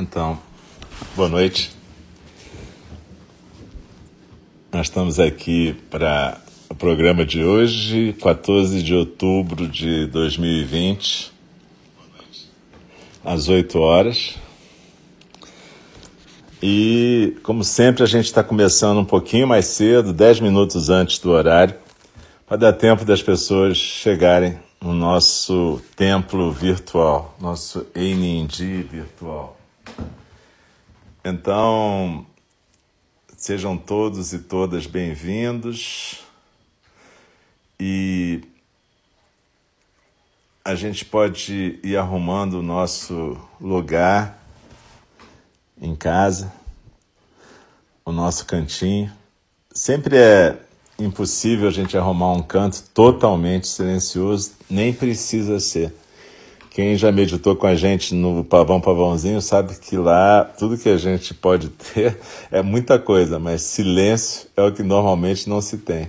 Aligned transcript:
Então, 0.00 0.38
boa 1.14 1.28
noite. 1.28 1.70
Nós 4.72 4.86
estamos 4.86 5.20
aqui 5.20 5.74
para 5.90 6.40
o 6.70 6.74
programa 6.74 7.22
de 7.22 7.44
hoje, 7.44 8.16
14 8.18 8.82
de 8.82 8.94
outubro 8.94 9.68
de 9.68 10.06
2020, 10.06 11.30
às 13.22 13.48
8 13.48 13.78
horas. 13.78 14.38
E, 16.62 17.36
como 17.42 17.62
sempre, 17.62 18.02
a 18.02 18.06
gente 18.06 18.24
está 18.24 18.42
começando 18.42 18.96
um 18.96 19.04
pouquinho 19.04 19.46
mais 19.46 19.66
cedo, 19.66 20.14
10 20.14 20.40
minutos 20.40 20.88
antes 20.88 21.18
do 21.18 21.30
horário, 21.30 21.74
para 22.46 22.56
dar 22.56 22.72
tempo 22.72 23.04
das 23.04 23.22
pessoas 23.22 23.76
chegarem 23.76 24.58
no 24.80 24.94
nosso 24.94 25.78
templo 25.94 26.50
virtual, 26.50 27.36
nosso 27.38 27.86
Einindi 27.94 28.82
virtual. 28.82 29.59
Então, 31.24 32.26
sejam 33.36 33.76
todos 33.76 34.32
e 34.32 34.38
todas 34.38 34.86
bem-vindos 34.86 36.22
e 37.78 38.42
a 40.64 40.74
gente 40.74 41.04
pode 41.04 41.78
ir 41.82 41.96
arrumando 41.96 42.54
o 42.54 42.62
nosso 42.62 43.38
lugar 43.60 44.42
em 45.80 45.94
casa, 45.96 46.52
o 48.04 48.12
nosso 48.12 48.44
cantinho. 48.46 49.10
Sempre 49.72 50.16
é 50.16 50.58
impossível 50.98 51.68
a 51.68 51.72
gente 51.72 51.96
arrumar 51.96 52.32
um 52.32 52.42
canto 52.42 52.82
totalmente 52.94 53.66
silencioso, 53.66 54.52
nem 54.68 54.92
precisa 54.92 55.58
ser. 55.58 55.94
Quem 56.80 56.96
já 56.96 57.12
meditou 57.12 57.54
com 57.54 57.66
a 57.66 57.74
gente 57.74 58.14
no 58.14 58.42
Pavão 58.42 58.80
Pavãozinho 58.80 59.42
sabe 59.42 59.74
que 59.74 59.98
lá 59.98 60.44
tudo 60.58 60.78
que 60.78 60.88
a 60.88 60.96
gente 60.96 61.34
pode 61.34 61.68
ter 61.92 62.18
é 62.50 62.62
muita 62.62 62.98
coisa, 62.98 63.38
mas 63.38 63.60
silêncio 63.60 64.48
é 64.56 64.62
o 64.62 64.72
que 64.72 64.82
normalmente 64.82 65.46
não 65.46 65.60
se 65.60 65.76
tem. 65.76 66.08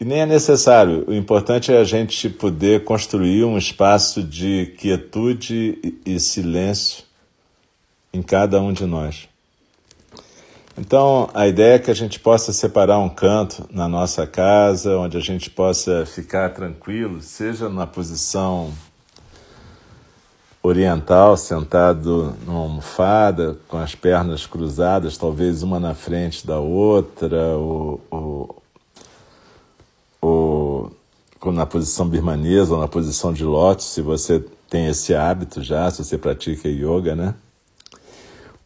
E 0.00 0.04
nem 0.04 0.22
é 0.22 0.26
necessário. 0.26 1.04
O 1.06 1.14
importante 1.14 1.72
é 1.72 1.78
a 1.78 1.84
gente 1.84 2.28
poder 2.28 2.82
construir 2.82 3.44
um 3.44 3.56
espaço 3.56 4.20
de 4.20 4.74
quietude 4.76 5.78
e 6.04 6.18
silêncio 6.18 7.04
em 8.12 8.20
cada 8.20 8.60
um 8.60 8.72
de 8.72 8.84
nós. 8.84 9.28
Então, 10.76 11.30
a 11.32 11.46
ideia 11.46 11.76
é 11.76 11.78
que 11.78 11.90
a 11.92 11.94
gente 11.94 12.18
possa 12.18 12.52
separar 12.52 12.98
um 12.98 13.08
canto 13.08 13.64
na 13.70 13.88
nossa 13.88 14.26
casa, 14.26 14.98
onde 14.98 15.16
a 15.16 15.20
gente 15.20 15.48
possa 15.48 16.04
ficar 16.04 16.52
tranquilo, 16.52 17.22
seja 17.22 17.68
na 17.68 17.86
posição 17.86 18.72
oriental, 20.62 21.36
sentado 21.36 22.34
numa 22.44 22.60
almofada, 22.60 23.58
com 23.68 23.78
as 23.78 23.94
pernas 23.94 24.46
cruzadas, 24.46 25.16
talvez 25.16 25.62
uma 25.62 25.78
na 25.78 25.94
frente 25.94 26.46
da 26.46 26.58
outra, 26.58 27.56
ou, 27.56 28.00
ou, 28.10 28.62
ou 30.20 30.92
na 31.52 31.64
posição 31.64 32.08
birmanesa, 32.08 32.74
ou 32.74 32.80
na 32.80 32.88
posição 32.88 33.32
de 33.32 33.44
lótus, 33.44 33.86
se 33.86 34.02
você 34.02 34.44
tem 34.68 34.86
esse 34.88 35.14
hábito 35.14 35.62
já, 35.62 35.90
se 35.90 36.04
você 36.04 36.18
pratica 36.18 36.68
yoga, 36.68 37.14
né? 37.14 37.34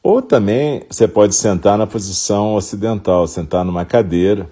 Ou 0.02 0.20
também 0.20 0.82
você 0.90 1.06
pode 1.06 1.34
sentar 1.34 1.78
na 1.78 1.86
posição 1.86 2.54
ocidental, 2.54 3.26
sentar 3.28 3.64
numa 3.64 3.84
cadeira, 3.84 4.50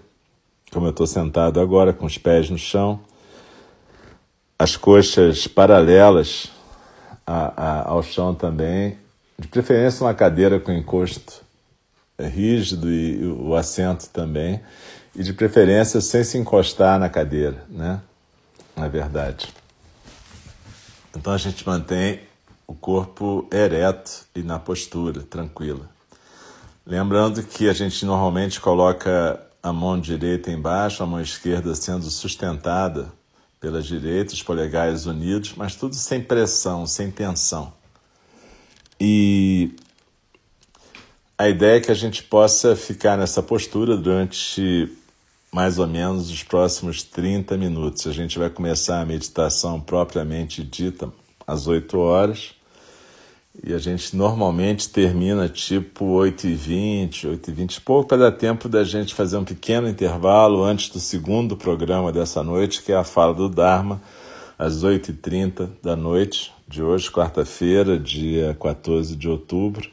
como 0.71 0.87
eu 0.87 0.91
estou 0.91 1.07
sentado 1.07 1.59
agora, 1.59 1.93
com 1.93 2.07
os 2.07 2.17
pés 2.17 2.49
no 2.49 2.59
chão, 2.59 3.01
as 4.57 4.77
coxas 4.77 5.49
paralelas 5.49 6.53
a, 7.31 7.53
a, 7.57 7.89
ao 7.89 8.03
chão 8.03 8.35
também, 8.35 8.99
de 9.39 9.47
preferência 9.47 10.05
uma 10.05 10.13
cadeira 10.13 10.59
com 10.59 10.73
encosto 10.73 11.45
rígido 12.19 12.93
e 12.93 13.25
o 13.25 13.55
assento 13.55 14.09
também, 14.11 14.61
e 15.15 15.23
de 15.23 15.33
preferência 15.33 16.01
sem 16.01 16.25
se 16.25 16.37
encostar 16.37 16.99
na 16.99 17.09
cadeira, 17.09 17.65
né? 17.69 18.01
Na 18.77 18.89
verdade. 18.89 19.49
Então 21.17 21.33
a 21.33 21.39
gente 21.39 21.67
mantém 21.67 22.21
o 22.67 22.75
corpo 22.75 23.49
ereto 23.53 24.27
e 24.35 24.43
na 24.43 24.59
postura, 24.59 25.23
tranquila. 25.23 25.89
Lembrando 26.85 27.43
que 27.45 27.69
a 27.69 27.73
gente 27.73 28.05
normalmente 28.05 28.61
coloca 28.61 29.41
a 29.63 29.73
mão 29.73 30.01
direita 30.01 30.51
embaixo, 30.51 31.03
a 31.03 31.07
mão 31.07 31.21
esquerda 31.21 31.75
sendo 31.75 32.11
sustentada 32.11 33.13
pela 33.61 33.83
direita, 33.83 34.33
os 34.33 34.43
polegares 34.43 35.05
unidos, 35.05 35.53
mas 35.55 35.75
tudo 35.75 35.95
sem 35.95 36.23
pressão, 36.23 36.87
sem 36.87 37.11
tensão. 37.11 37.73
E 38.99 39.75
a 41.37 41.49
ideia 41.49 41.77
é 41.77 41.81
que 41.81 41.91
a 41.91 41.95
gente 41.95 42.23
possa 42.23 42.75
ficar 42.75 43.17
nessa 43.17 43.43
postura 43.43 43.97
durante 43.97 44.91
mais 45.53 45.79
ou 45.79 45.87
menos 45.87 46.31
os 46.31 46.43
próximos 46.43 47.03
30 47.03 47.57
minutos. 47.57 48.07
A 48.07 48.13
gente 48.13 48.39
vai 48.39 48.49
começar 48.49 49.01
a 49.01 49.07
meditação 49.07 49.81
propriamente 49.81 50.63
dita 50.63 51.13
às 51.47 51.67
8 51.67 51.99
horas. 51.99 52.55
E 53.65 53.75
a 53.75 53.79
gente 53.79 54.15
normalmente 54.17 54.89
termina 54.89 55.49
tipo 55.49 56.05
8h20, 56.19 57.39
8h20 57.41 57.81
pouco, 57.85 58.09
para 58.09 58.31
dar 58.31 58.33
tempo 58.33 58.69
da 58.69 58.85
gente 58.85 59.13
fazer 59.13 59.37
um 59.37 59.45
pequeno 59.45 59.89
intervalo 59.89 60.63
antes 60.63 60.89
do 60.89 61.01
segundo 61.01 61.57
programa 61.57 62.13
dessa 62.13 62.45
noite, 62.45 62.81
que 62.81 62.93
é 62.93 62.97
a 62.97 63.03
fala 63.03 63.35
do 63.35 63.49
Dharma, 63.49 64.01
às 64.57 64.85
8h30 64.85 65.69
da 65.83 65.97
noite 65.97 66.53
de 66.69 66.81
hoje, 66.81 67.11
quarta-feira, 67.11 67.99
dia 67.99 68.57
14 68.61 69.17
de 69.17 69.29
outubro. 69.29 69.91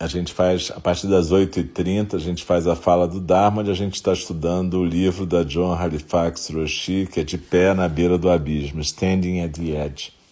A 0.00 0.06
gente 0.06 0.32
faz, 0.32 0.72
a 0.74 0.80
partir 0.80 1.06
das 1.06 1.30
8h30, 1.30 2.14
a 2.14 2.18
gente 2.18 2.42
faz 2.42 2.66
a 2.66 2.74
fala 2.74 3.06
do 3.06 3.20
Dharma, 3.20 3.60
onde 3.60 3.70
a 3.70 3.74
gente 3.74 3.94
está 3.94 4.14
estudando 4.14 4.78
o 4.78 4.84
livro 4.84 5.26
da 5.26 5.42
John 5.42 5.74
Halifax 5.74 6.48
Roshi, 6.48 7.06
que 7.12 7.20
é 7.20 7.22
De 7.22 7.36
Pé 7.36 7.74
na 7.74 7.86
Beira 7.86 8.16
do 8.16 8.30
Abismo, 8.30 8.80
Standing 8.80 9.42
at 9.42 9.52
the 9.52 9.84
Edge. 9.84 10.23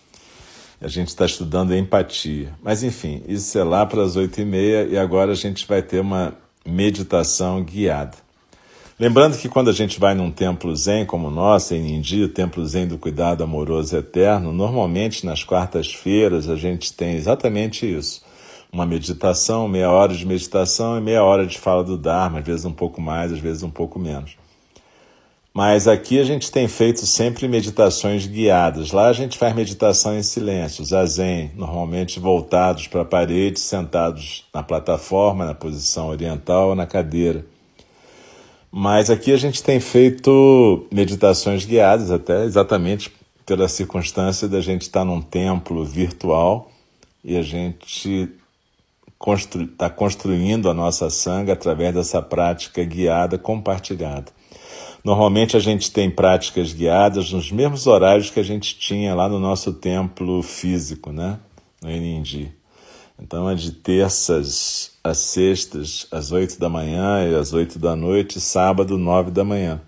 A 0.83 0.89
gente 0.89 1.09
está 1.09 1.25
estudando 1.25 1.75
empatia. 1.75 2.53
Mas, 2.61 2.83
enfim, 2.83 3.23
isso 3.29 3.57
é 3.57 3.63
lá 3.63 3.87
para 3.87 4.03
as 4.03 4.17
oito 4.17 4.41
e 4.41 4.45
meia 4.45 4.85
e 4.85 4.99
agora 4.99 5.31
a 5.31 5.37
gente 5.37 5.67
vai 5.67 5.81
ter 5.81 6.01
uma 6.01 6.35
meditação 6.67 7.63
guiada. 7.63 8.17
Lembrando 8.99 9.39
que 9.39 9.49
quando 9.49 9.71
a 9.71 9.73
gente 9.73 9.99
vai 9.99 10.15
num 10.15 10.31
templo 10.31 10.75
zen 10.75 11.07
como 11.07 11.29
o 11.29 11.31
nosso, 11.31 11.75
em 11.75 11.97
Indi, 11.97 12.25
o 12.25 12.29
templo 12.29 12.65
zen 12.67 12.87
do 12.87 12.99
cuidado 12.99 13.45
amoroso 13.45 13.97
eterno, 13.97 14.53
normalmente 14.53 15.25
nas 15.25 15.45
quartas-feiras 15.45 16.49
a 16.49 16.57
gente 16.57 16.93
tem 16.93 17.15
exatamente 17.15 17.87
isso. 17.87 18.23
Uma 18.73 18.85
meditação, 18.85 19.69
meia 19.69 19.91
hora 19.91 20.15
de 20.15 20.27
meditação 20.27 20.99
e 20.99 21.01
meia 21.01 21.23
hora 21.23 21.47
de 21.47 21.59
fala 21.59 21.85
do 21.85 21.97
Dharma, 21.97 22.41
às 22.41 22.45
vezes 22.45 22.65
um 22.65 22.73
pouco 22.73 23.01
mais, 23.01 23.33
às 23.33 23.39
vezes 23.39 23.63
um 23.63 23.71
pouco 23.71 23.99
menos. 23.99 24.37
Mas 25.55 25.87
aqui 25.87 26.19
a 26.19 26.25
gente 26.25 26.51
tem 26.51 26.67
feito 26.67 27.05
sempre 27.05 27.47
meditações 27.47 28.27
guiadas. 28.27 28.91
Lá 28.91 29.09
a 29.09 29.13
gente 29.13 29.37
faz 29.37 29.55
meditação 29.55 30.17
em 30.17 30.23
silêncio, 30.23 30.85
zazen, 30.85 31.53
normalmente 31.55 32.19
voltados 32.19 32.87
para 32.87 33.03
a 33.03 33.05
parede, 33.05 33.61
sentados 33.61 34.47
na 34.53 34.63
plataforma, 34.63 35.45
na 35.45 35.55
posição 35.55 36.09
oriental 36.09 36.71
ou 36.71 36.75
na 36.75 36.87
cadeira. 36.87 37.45
Mas 38.71 39.11
aqui 39.11 39.31
a 39.31 39.37
gente 39.37 39.63
tem 39.63 39.79
feito 39.79 40.87
meditações 40.91 41.67
guiadas, 41.67 42.11
até 42.11 42.45
exatamente 42.45 43.13
pela 43.45 43.69
circunstância 43.69 44.49
da 44.49 44.63
gente 44.63 44.83
estar 44.83 45.05
num 45.05 45.21
templo 45.21 45.85
virtual 45.85 46.71
e 47.23 47.37
a 47.37 47.43
gente 47.43 48.23
está 48.23 48.33
constru 49.19 49.67
tá 49.67 49.91
construindo 49.91 50.71
a 50.71 50.75
nossa 50.75 51.11
sanga 51.11 51.53
através 51.53 51.95
dessa 51.95 52.23
prática 52.23 52.83
guiada, 52.83 53.37
compartilhada. 53.37 54.33
Normalmente 55.05 55.57
a 55.57 55.61
gente 55.61 55.91
tem 55.91 56.09
práticas 56.09 56.73
guiadas 56.73 57.33
nos 57.33 57.51
mesmos 57.51 57.87
horários 57.87 58.31
que 58.31 58.39
a 58.39 58.45
gente 58.45 58.79
tinha 58.79 59.15
lá 59.15 59.29
no 59.29 59.41
nosso 59.41 59.73
templo 59.73 60.43
físico, 60.43 61.11
né? 61.11 61.39
No 61.83 61.91
Enindi. 61.91 62.53
Então 63.19 63.51
é 63.51 63.55
de 63.55 63.73
terças 63.73 64.93
às 65.03 65.19
sextas, 65.19 66.07
às 66.11 66.31
oito 66.31 66.59
da 66.59 66.69
manhã 66.69 67.29
e 67.29 67.35
às 67.35 67.53
oito 67.53 67.79
da 67.79 67.97
noite, 67.97 68.41
sábado, 68.41 68.97
nove 68.97 69.31
da 69.31 69.45
manhã. 69.45 69.81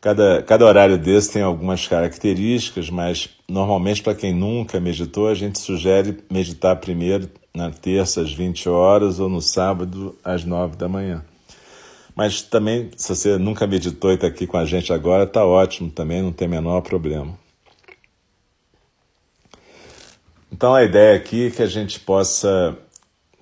Cada, 0.00 0.42
cada 0.42 0.64
horário 0.64 0.96
desse 0.96 1.32
tem 1.32 1.42
algumas 1.42 1.86
características, 1.86 2.88
mas 2.88 3.28
normalmente 3.46 4.02
para 4.02 4.14
quem 4.14 4.34
nunca 4.34 4.80
meditou, 4.80 5.28
a 5.28 5.34
gente 5.34 5.58
sugere 5.58 6.18
meditar 6.30 6.76
primeiro 6.76 7.28
na 7.54 7.70
terça 7.70 8.22
às 8.22 8.32
20 8.32 8.68
horas 8.70 9.20
ou 9.20 9.28
no 9.28 9.42
sábado 9.42 10.16
às 10.24 10.44
nove 10.44 10.76
da 10.76 10.88
manhã. 10.88 11.22
Mas 12.14 12.42
também, 12.42 12.90
se 12.96 13.14
você 13.14 13.38
nunca 13.38 13.66
meditou 13.66 14.10
e 14.10 14.14
está 14.14 14.26
aqui 14.26 14.46
com 14.46 14.56
a 14.56 14.64
gente 14.64 14.92
agora, 14.92 15.24
está 15.24 15.44
ótimo 15.44 15.90
também, 15.90 16.22
não 16.22 16.32
tem 16.32 16.48
menor 16.48 16.80
problema. 16.82 17.38
Então 20.52 20.74
a 20.74 20.82
ideia 20.82 21.16
aqui 21.16 21.46
é 21.46 21.50
que 21.50 21.62
a 21.62 21.66
gente 21.66 22.00
possa 22.00 22.76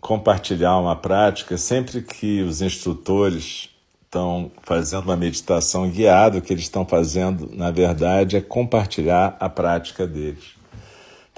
compartilhar 0.00 0.78
uma 0.78 0.94
prática 0.94 1.56
sempre 1.56 2.02
que 2.02 2.42
os 2.42 2.62
instrutores 2.62 3.70
estão 4.04 4.50
fazendo 4.62 5.04
uma 5.04 5.16
meditação 5.16 5.88
guiada, 5.90 6.38
o 6.38 6.42
que 6.42 6.52
eles 6.52 6.64
estão 6.64 6.84
fazendo, 6.84 7.50
na 7.52 7.70
verdade, 7.70 8.36
é 8.36 8.40
compartilhar 8.40 9.36
a 9.38 9.48
prática 9.48 10.06
deles. 10.06 10.57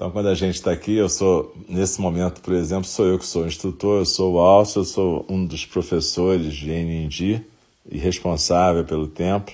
Então, 0.01 0.09
quando 0.09 0.29
a 0.29 0.33
gente 0.33 0.55
está 0.55 0.71
aqui, 0.71 0.95
eu 0.95 1.07
sou, 1.07 1.53
nesse 1.69 2.01
momento, 2.01 2.41
por 2.41 2.55
exemplo, 2.55 2.85
sou 2.85 3.05
eu 3.05 3.19
que 3.19 3.25
sou 3.27 3.43
o 3.43 3.45
instrutor, 3.45 3.99
eu 3.99 4.05
sou 4.07 4.33
o 4.33 4.39
Alcio, 4.39 4.79
eu 4.79 4.83
sou 4.83 5.23
um 5.29 5.45
dos 5.45 5.63
professores 5.63 6.55
de 6.55 6.71
NND 6.71 7.41
e 7.87 7.99
responsável 7.99 8.83
pelo 8.83 9.05
templo. 9.05 9.53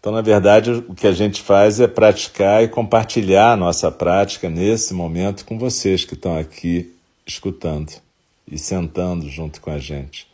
Então, 0.00 0.10
na 0.10 0.22
verdade, 0.22 0.72
o 0.88 0.92
que 0.92 1.06
a 1.06 1.12
gente 1.12 1.40
faz 1.40 1.78
é 1.78 1.86
praticar 1.86 2.64
e 2.64 2.68
compartilhar 2.68 3.52
a 3.52 3.56
nossa 3.56 3.92
prática 3.92 4.50
nesse 4.50 4.92
momento 4.92 5.44
com 5.44 5.56
vocês 5.56 6.04
que 6.04 6.14
estão 6.14 6.36
aqui 6.36 6.92
escutando 7.24 7.92
e 8.50 8.58
sentando 8.58 9.28
junto 9.28 9.60
com 9.60 9.70
a 9.70 9.78
gente. 9.78 10.26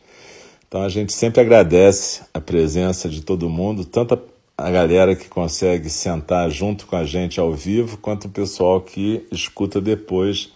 Então, 0.67 0.81
a 0.81 0.89
gente 0.89 1.13
sempre 1.13 1.41
agradece 1.41 2.23
a 2.33 2.41
presença 2.41 3.07
de 3.07 3.21
todo 3.21 3.47
mundo, 3.47 3.85
tanto 3.85 4.15
a 4.57 4.69
galera 4.69 5.15
que 5.15 5.27
consegue 5.27 5.89
sentar 5.89 6.49
junto 6.49 6.85
com 6.85 6.95
a 6.95 7.03
gente 7.03 7.39
ao 7.39 7.51
vivo, 7.53 7.97
quanto 7.97 8.25
o 8.25 8.29
pessoal 8.29 8.79
que 8.81 9.25
escuta 9.31 9.81
depois 9.81 10.51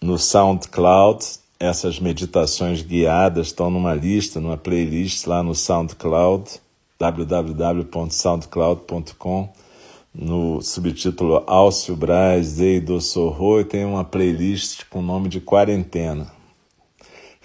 no 0.00 0.18
SoundCloud. 0.18 1.24
Essas 1.58 1.98
meditações 2.00 2.82
guiadas 2.82 3.48
estão 3.48 3.70
numa 3.70 3.94
lista, 3.94 4.40
numa 4.40 4.56
playlist 4.56 5.26
lá 5.26 5.42
no 5.42 5.54
SoundCloud, 5.54 6.58
www.soundcloud.com, 6.98 9.52
no 10.14 10.62
subtítulo 10.62 11.44
Alcio 11.46 11.94
Braz 11.94 12.58
Eido 12.60 12.98
Sorro, 13.00 13.60
e 13.60 13.64
tem 13.64 13.84
uma 13.84 14.04
playlist 14.04 14.84
com 14.88 15.00
o 15.00 15.02
nome 15.02 15.28
de 15.28 15.40
Quarentena. 15.40 16.39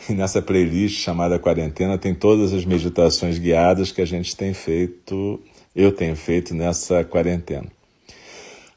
E 0.08 0.14
nessa 0.14 0.42
playlist 0.42 1.02
chamada 1.02 1.40
Quarentena 1.40 1.98
tem 1.98 2.14
todas 2.14 2.54
as 2.54 2.64
meditações 2.64 3.40
guiadas 3.40 3.92
que 3.92 4.02
a 4.02 4.06
gente 4.06 4.36
tem 4.36 4.54
feito, 4.54 5.42
eu 5.76 5.92
tenho 5.92 6.16
feito 6.16 6.54
nessa 6.54 7.04
quarentena. 7.04 7.68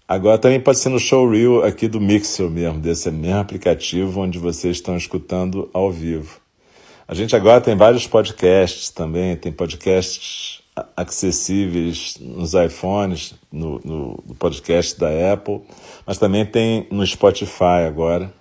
Agora 0.07 0.39
também 0.39 0.59
pode 0.59 0.79
ser 0.79 0.89
no 0.89 0.99
showreel 0.99 1.63
aqui 1.65 1.87
do 1.87 2.01
Mixer 2.01 2.49
mesmo, 2.49 2.81
desse 2.81 3.11
mesmo 3.11 3.41
aplicativo 3.41 4.23
onde 4.23 4.39
vocês 4.39 4.77
estão 4.77 4.97
escutando 4.97 5.69
ao 5.75 5.93
vivo. 5.93 6.41
A 7.07 7.15
gente 7.15 7.37
agora 7.37 7.61
tem 7.61 7.77
vários 7.77 8.07
podcasts 8.07 8.89
também, 8.89 9.37
tem 9.37 9.53
podcasts 9.53 10.63
acessíveis 10.97 12.17
nos 12.21 12.55
iPhones, 12.55 13.35
no, 13.53 13.81
no, 13.85 14.35
podcast 14.39 14.99
da 14.99 15.33
Apple, 15.33 15.61
mas 16.07 16.17
também 16.17 16.47
tem 16.47 16.87
no 16.91 17.07
Spotify 17.07 17.85
agora 17.87 18.33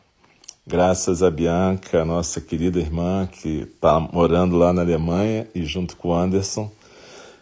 graças 0.68 1.24
a 1.24 1.32
Bianca, 1.32 2.04
nossa 2.04 2.42
querida 2.42 2.78
irmã, 2.78 3.26
que 3.26 3.62
está 3.62 4.02
morando 4.02 4.58
lá 4.58 4.74
na 4.74 4.82
Alemanha, 4.82 5.48
e 5.56 5.64
junto 5.64 5.96
com 5.96 6.10
o 6.10 6.14
Anderson, 6.14 6.70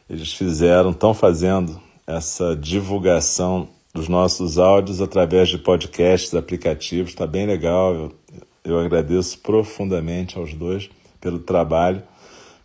eles 0.08 0.32
fizeram, 0.32 0.92
estão 0.92 1.12
fazendo 1.12 1.82
essa 2.06 2.56
divulgação 2.56 3.68
dos 3.92 4.08
nossos 4.08 4.60
áudios 4.60 5.02
através 5.02 5.50
de 5.50 5.58
podcasts, 5.58 6.36
aplicativos, 6.36 7.12
está 7.12 7.26
bem 7.26 7.48
legal. 7.48 7.96
Eu, 7.96 8.16
eu 8.64 8.80
agradeço 8.80 9.40
profundamente 9.40 10.38
aos 10.38 10.54
dois 10.54 10.88
pelo 11.20 11.40
trabalho, 11.40 12.04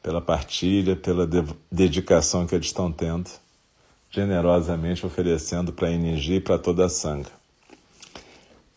pela 0.02 0.20
partilha, 0.20 0.94
pela 0.94 1.26
de 1.26 1.42
dedicação 1.72 2.46
que 2.46 2.54
eles 2.54 2.66
estão 2.66 2.92
tendo, 2.92 3.30
generosamente 4.10 5.06
oferecendo 5.06 5.72
para 5.72 5.88
a 5.88 5.92
NG 5.92 6.34
e 6.34 6.40
para 6.40 6.58
toda 6.58 6.84
a 6.84 6.88
Sangha. 6.90 7.30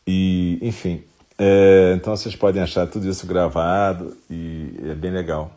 E, 0.08 0.60
enfim, 0.62 1.04
é, 1.38 1.94
então 1.96 2.16
vocês 2.16 2.36
podem 2.36 2.62
achar 2.62 2.88
tudo 2.88 3.10
isso 3.10 3.26
gravado 3.26 4.16
e 4.30 4.76
é 4.90 4.94
bem 4.94 5.12
legal. 5.12 5.52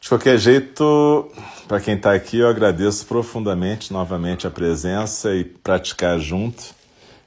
De 0.00 0.08
qualquer 0.08 0.38
jeito, 0.38 1.30
para 1.66 1.80
quem 1.80 1.94
está 1.94 2.12
aqui, 2.12 2.38
eu 2.38 2.48
agradeço 2.48 3.06
profundamente 3.06 3.92
novamente 3.92 4.46
a 4.46 4.50
presença 4.50 5.34
e 5.34 5.42
praticar 5.42 6.20
junto. 6.20 6.76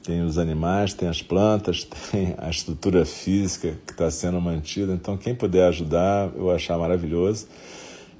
Tem 0.03 0.21
os 0.21 0.37
animais, 0.37 0.93
tem 0.93 1.07
as 1.07 1.21
plantas, 1.21 1.87
tem 2.11 2.35
a 2.37 2.49
estrutura 2.49 3.05
física 3.05 3.79
que 3.87 3.93
está 3.93 4.11
sendo 4.11 4.39
mantida. 4.39 4.93
Então, 4.93 5.17
quem 5.17 5.33
puder 5.33 5.69
ajudar, 5.69 6.29
eu 6.35 6.51
achar 6.51 6.77
maravilhoso. 6.77 7.47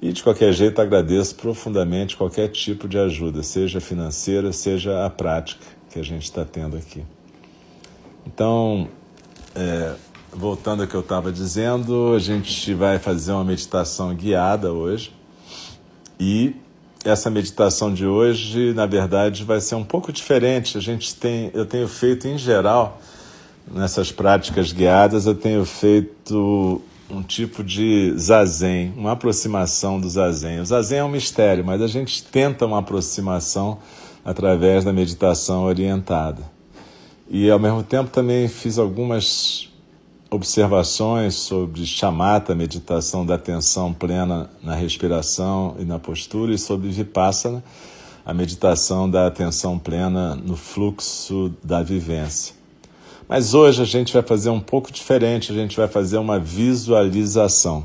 E 0.02 0.12
de 0.12 0.22
qualquer 0.22 0.52
jeito, 0.52 0.80
agradeço 0.80 1.34
profundamente 1.36 2.16
qualquer 2.16 2.48
tipo 2.48 2.88
de 2.88 2.98
ajuda, 2.98 3.42
seja 3.42 3.80
financeira, 3.80 4.52
seja 4.52 5.06
a 5.06 5.10
prática 5.10 5.73
que 5.94 6.00
a 6.00 6.02
gente 6.02 6.24
está 6.24 6.44
tendo 6.44 6.76
aqui. 6.76 7.04
Então, 8.26 8.88
é, 9.54 9.94
voltando 10.32 10.82
ao 10.82 10.88
que 10.88 10.94
eu 10.94 11.02
estava 11.02 11.30
dizendo, 11.30 12.12
a 12.16 12.18
gente 12.18 12.74
vai 12.74 12.98
fazer 12.98 13.30
uma 13.30 13.44
meditação 13.44 14.12
guiada 14.12 14.72
hoje. 14.72 15.14
E 16.18 16.56
essa 17.04 17.30
meditação 17.30 17.94
de 17.94 18.04
hoje, 18.04 18.74
na 18.74 18.86
verdade, 18.86 19.44
vai 19.44 19.60
ser 19.60 19.76
um 19.76 19.84
pouco 19.84 20.12
diferente. 20.12 20.76
A 20.76 20.80
gente 20.80 21.14
tem, 21.14 21.52
eu 21.54 21.64
tenho 21.64 21.86
feito 21.86 22.26
em 22.26 22.36
geral 22.36 23.00
nessas 23.70 24.10
práticas 24.10 24.72
guiadas, 24.72 25.26
eu 25.26 25.34
tenho 25.34 25.64
feito 25.64 26.82
um 27.08 27.22
tipo 27.22 27.62
de 27.62 28.12
zazen, 28.18 28.92
uma 28.96 29.12
aproximação 29.12 30.00
do 30.00 30.08
zazen. 30.08 30.58
O 30.58 30.66
zazen 30.66 30.98
é 30.98 31.04
um 31.04 31.08
mistério, 31.08 31.64
mas 31.64 31.80
a 31.80 31.86
gente 31.86 32.24
tenta 32.24 32.66
uma 32.66 32.80
aproximação 32.80 33.78
através 34.24 34.84
da 34.84 34.92
meditação 34.92 35.64
orientada. 35.64 36.42
E 37.28 37.50
ao 37.50 37.58
mesmo 37.58 37.82
tempo 37.82 38.10
também 38.10 38.48
fiz 38.48 38.78
algumas 38.78 39.68
observações 40.30 41.34
sobre 41.34 41.86
chamata, 41.86 42.54
meditação 42.54 43.24
da 43.24 43.34
atenção 43.34 43.92
plena 43.92 44.50
na 44.62 44.74
respiração 44.74 45.76
e 45.78 45.84
na 45.84 45.98
postura, 45.98 46.52
e 46.52 46.58
sobre 46.58 46.88
vipassana, 46.88 47.62
a 48.26 48.34
meditação 48.34 49.08
da 49.08 49.26
atenção 49.26 49.78
plena 49.78 50.34
no 50.34 50.56
fluxo 50.56 51.52
da 51.62 51.82
vivência. 51.82 52.54
Mas 53.28 53.54
hoje 53.54 53.80
a 53.80 53.84
gente 53.84 54.12
vai 54.12 54.22
fazer 54.22 54.50
um 54.50 54.60
pouco 54.60 54.92
diferente, 54.92 55.52
a 55.52 55.54
gente 55.54 55.76
vai 55.76 55.88
fazer 55.88 56.18
uma 56.18 56.38
visualização. 56.38 57.84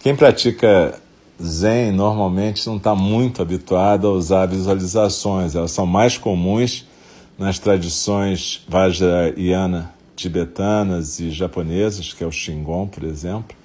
Quem 0.00 0.16
pratica 0.16 1.00
Zen 1.44 1.92
normalmente 1.92 2.66
não 2.66 2.76
está 2.76 2.94
muito 2.94 3.42
habituado 3.42 4.06
a 4.06 4.10
usar 4.10 4.46
visualizações, 4.46 5.54
elas 5.54 5.72
são 5.72 5.86
mais 5.86 6.16
comuns 6.16 6.86
nas 7.38 7.58
tradições 7.58 8.64
Vajrayana 8.68 9.92
tibetanas 10.14 11.18
e 11.18 11.30
japonesas, 11.30 12.12
que 12.12 12.22
é 12.22 12.26
o 12.26 12.30
Shingon, 12.30 12.86
por 12.86 13.02
exemplo, 13.02 13.56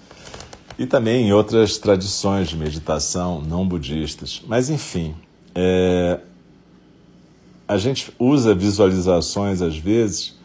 e 0.77 0.85
também 0.85 1.27
em 1.27 1.33
outras 1.33 1.77
tradições 1.77 2.49
de 2.49 2.57
meditação 2.57 3.41
não 3.41 3.67
budistas. 3.67 4.41
Mas, 4.47 4.69
enfim, 4.69 5.15
é... 5.53 6.19
a 7.67 7.77
gente 7.77 8.11
usa 8.17 8.55
visualizações 8.55 9.61
às 9.61 9.77
vezes 9.77 10.35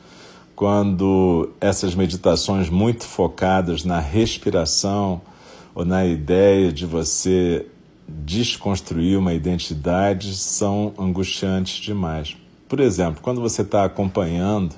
quando 0.54 1.50
essas 1.60 1.94
meditações 1.94 2.68
muito 2.68 3.04
focadas 3.04 3.84
na 3.84 3.98
respiração 3.98 5.20
ou 5.74 5.84
na 5.84 6.06
ideia 6.06 6.72
de 6.72 6.86
você 6.86 7.66
desconstruir 8.08 9.16
uma 9.18 9.32
identidade 9.32 10.34
são 10.34 10.92
angustiantes 10.98 11.76
demais. 11.76 12.36
Por 12.68 12.80
exemplo, 12.80 13.20
quando 13.22 13.40
você 13.40 13.62
está 13.62 13.84
acompanhando 13.84 14.74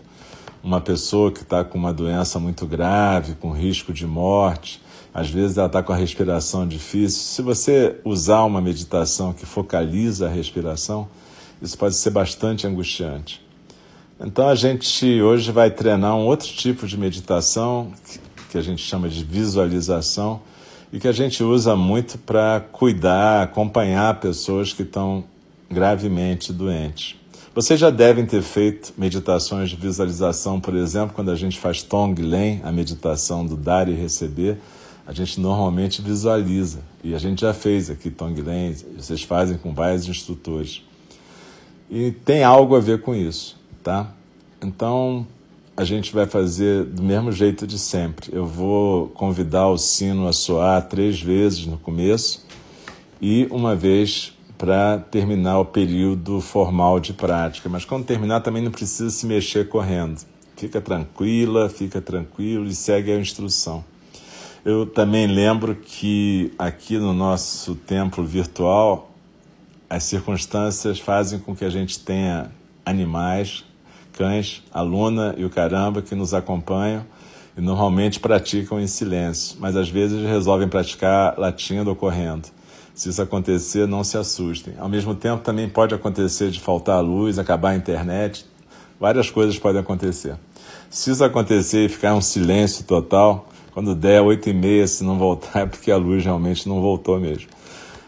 uma 0.63 0.81
pessoa 0.81 1.31
que 1.31 1.43
está 1.43 1.63
com 1.63 1.79
uma 1.79 1.93
doença 1.93 2.39
muito 2.39 2.67
grave, 2.67 3.35
com 3.35 3.53
risco 3.53 3.93
de 3.93 4.07
morte, 4.07 4.81
às 5.13 5.31
vezes 5.31 5.57
ela 5.59 5.67
está 5.67 5.83
com 5.83 5.93
a 5.93 5.97
respiração 5.97 6.67
difícil. 6.67 7.21
Se 7.23 7.43
você 7.43 8.01
usar 8.05 8.43
uma 8.45 8.61
meditação 8.61 9.33
que 9.33 9.47
focaliza 9.47 10.27
a 10.27 10.31
respiração, 10.31 11.09
isso 11.63 11.79
pode 11.79 11.95
ser 11.95 12.11
bastante 12.11 12.67
angustiante. 12.67 13.45
Então 14.19 14.49
a 14.49 14.55
gente 14.55 15.21
hoje 15.21 15.53
vai 15.53 15.71
treinar 15.71 16.17
um 16.17 16.27
outro 16.27 16.49
tipo 16.49 16.87
de 16.87 16.97
meditação 16.97 17.93
que 18.51 18.57
a 18.57 18.63
gente 18.63 18.83
chama 18.83 19.09
de 19.09 19.23
visualização 19.23 20.41
e 20.95 21.01
que 21.01 21.09
a 21.09 21.13
gente 21.13 21.43
usa 21.43 21.75
muito 21.75 22.17
para 22.19 22.65
cuidar, 22.71 23.43
acompanhar 23.43 24.21
pessoas 24.21 24.73
que 24.73 24.83
estão 24.83 25.25
gravemente 25.69 26.53
doentes. 26.53 27.17
Vocês 27.53 27.81
já 27.81 27.91
devem 27.91 28.25
ter 28.25 28.43
feito 28.43 28.95
meditações 28.97 29.71
de 29.71 29.77
visualização, 29.77 30.61
por 30.61 30.73
exemplo, 30.77 31.13
quando 31.13 31.33
a 31.33 31.35
gente 31.35 31.59
faz 31.59 31.83
Tonglen, 31.83 32.61
a 32.63 32.71
meditação 32.71 33.45
do 33.45 33.57
dar 33.57 33.89
e 33.89 33.93
receber, 33.93 34.59
a 35.05 35.13
gente 35.13 35.41
normalmente 35.41 36.01
visualiza. 36.01 36.79
E 37.03 37.13
a 37.13 37.19
gente 37.19 37.41
já 37.41 37.53
fez 37.53 37.91
aqui 37.91 38.09
Tonglen, 38.09 38.77
vocês 38.97 39.21
fazem 39.25 39.59
com 39.59 39.75
vários 39.75 40.09
instrutores. 40.09 40.81
E 41.91 42.13
tem 42.25 42.45
algo 42.45 42.77
a 42.77 42.81
ver 42.81 43.03
com 43.03 43.17
isso, 43.17 43.59
tá? 43.83 44.13
Então, 44.63 45.27
a 45.77 45.85
gente 45.85 46.13
vai 46.13 46.27
fazer 46.27 46.85
do 46.85 47.03
mesmo 47.03 47.33
jeito 47.33 47.67
de 47.67 47.79
sempre. 47.79 48.31
Eu 48.33 48.47
vou 48.47 49.09
convidar 49.09 49.69
o 49.69 49.77
sino 49.77 50.29
a 50.29 50.33
soar 50.33 50.87
três 50.89 51.21
vezes 51.21 51.67
no 51.67 51.77
começo 51.77 52.47
e 53.21 53.49
uma 53.51 53.75
vez 53.75 54.33
para 54.57 54.99
terminar 54.99 55.59
o 55.59 55.65
período 55.65 56.41
formal 56.41 57.01
de 57.01 57.13
prática. 57.13 57.69
Mas 57.69 57.85
quando 57.85 58.05
terminar, 58.05 58.41
também 58.41 58.63
não 58.63 58.71
precisa 58.71 59.11
se 59.11 59.27
mexer 59.27 59.69
correndo. 59.69 60.21
Fica 60.57 60.81
tranquila, 60.81 61.69
fica 61.69 62.01
tranquilo 62.01 62.67
e 62.67 62.75
segue 62.75 63.11
a 63.11 63.19
instrução. 63.19 63.85
Eu 64.65 64.87
também 64.87 65.27
lembro 65.27 65.75
que 65.75 66.53
aqui 66.57 66.97
no 66.99 67.13
nosso 67.13 67.75
templo 67.75 68.25
virtual, 68.25 69.11
as 69.91 70.05
circunstâncias 70.05 71.01
fazem 71.01 71.39
com 71.39 71.55
que 71.55 71.65
a 71.65 71.71
gente 71.71 71.99
tenha 71.99 72.51
animais, 72.87 73.65
cães, 74.17 74.63
a 74.73 74.81
Luna 74.81 75.35
e 75.37 75.45
o 75.45 75.51
Caramba 75.51 76.01
que 76.01 76.15
nos 76.15 76.33
acompanham 76.33 77.05
e 77.57 77.61
normalmente 77.61 78.19
praticam 78.19 78.81
em 78.81 78.87
silêncio, 78.87 79.57
mas 79.61 79.77
às 79.77 79.89
vezes 79.89 80.25
resolvem 80.27 80.69
praticar 80.69 81.39
latindo 81.39 81.91
ou 81.91 81.97
correndo. 81.97 82.49
Se 82.95 83.09
isso 83.09 83.21
acontecer, 83.21 83.87
não 83.89 84.05
se 84.05 84.17
assustem. 84.17 84.75
Ao 84.79 84.89
mesmo 84.89 85.15
tempo, 85.15 85.43
também 85.43 85.69
pode 85.69 85.95
acontecer 85.95 86.51
de 86.51 86.61
faltar 86.61 86.97
a 86.97 87.01
luz, 87.01 87.39
acabar 87.39 87.71
a 87.71 87.77
internet, 87.77 88.47
várias 88.99 89.31
coisas 89.31 89.59
podem 89.59 89.81
acontecer. 89.81 90.37
Se 90.89 91.11
isso 91.11 91.25
acontecer 91.25 91.87
e 91.87 91.89
ficar 91.89 92.15
um 92.15 92.21
silêncio 92.21 92.85
total, 92.85 93.49
quando 93.73 93.97
der 93.97 94.23
oito 94.23 94.49
e 94.49 94.53
meia, 94.53 94.87
se 94.87 95.03
não 95.03 95.19
voltar, 95.19 95.63
é 95.63 95.67
porque 95.67 95.91
a 95.91 95.97
luz 95.97 96.25
realmente 96.25 96.69
não 96.69 96.81
voltou 96.81 97.19
mesmo. 97.19 97.49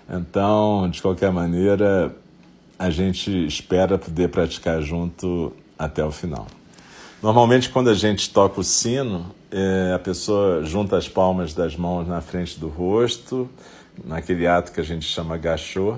Então, 0.08 0.88
de 0.88 1.02
qualquer 1.02 1.32
maneira, 1.32 2.14
a 2.78 2.90
gente 2.90 3.46
espera 3.46 3.98
poder 3.98 4.28
praticar 4.28 4.80
junto 4.80 5.52
até 5.78 6.04
o 6.04 6.10
final. 6.10 6.46
Normalmente, 7.22 7.70
quando 7.70 7.88
a 7.88 7.94
gente 7.94 8.30
toca 8.30 8.60
o 8.60 8.64
sino, 8.64 9.26
é, 9.50 9.92
a 9.94 9.98
pessoa 9.98 10.64
junta 10.64 10.96
as 10.96 11.08
palmas 11.08 11.54
das 11.54 11.76
mãos 11.76 12.06
na 12.06 12.20
frente 12.20 12.60
do 12.60 12.68
rosto, 12.68 13.48
naquele 14.04 14.46
ato 14.46 14.72
que 14.72 14.80
a 14.80 14.84
gente 14.84 15.06
chama 15.06 15.36
gachô. 15.36 15.96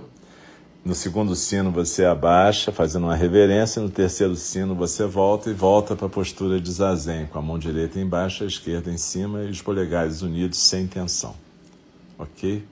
No 0.85 0.95
segundo 0.95 1.35
sino 1.35 1.71
você 1.71 2.05
abaixa, 2.05 2.73
fazendo 2.73 3.05
uma 3.05 3.17
reverência. 3.17 3.83
No 3.83 3.91
terceiro 3.91 4.37
sino 4.37 4.75
você 4.75 5.05
volta 5.05 5.51
e 5.51 5.53
volta 5.53 5.97
para 5.97 6.07
a 6.07 6.11
postura 6.11 6.61
de 6.61 6.71
zazen, 6.71 7.27
com 7.27 7.39
a 7.39 7.43
mão 7.43 7.59
direita 7.59 7.99
embaixo, 7.99 8.45
a 8.45 8.47
esquerda 8.47 8.91
em 8.91 8.97
cima 8.97 9.43
e 9.43 9.51
os 9.51 9.61
polegares 9.61 10.23
unidos 10.23 10.59
sem 10.59 10.87
tensão. 10.87 11.35
Ok? 12.19 12.65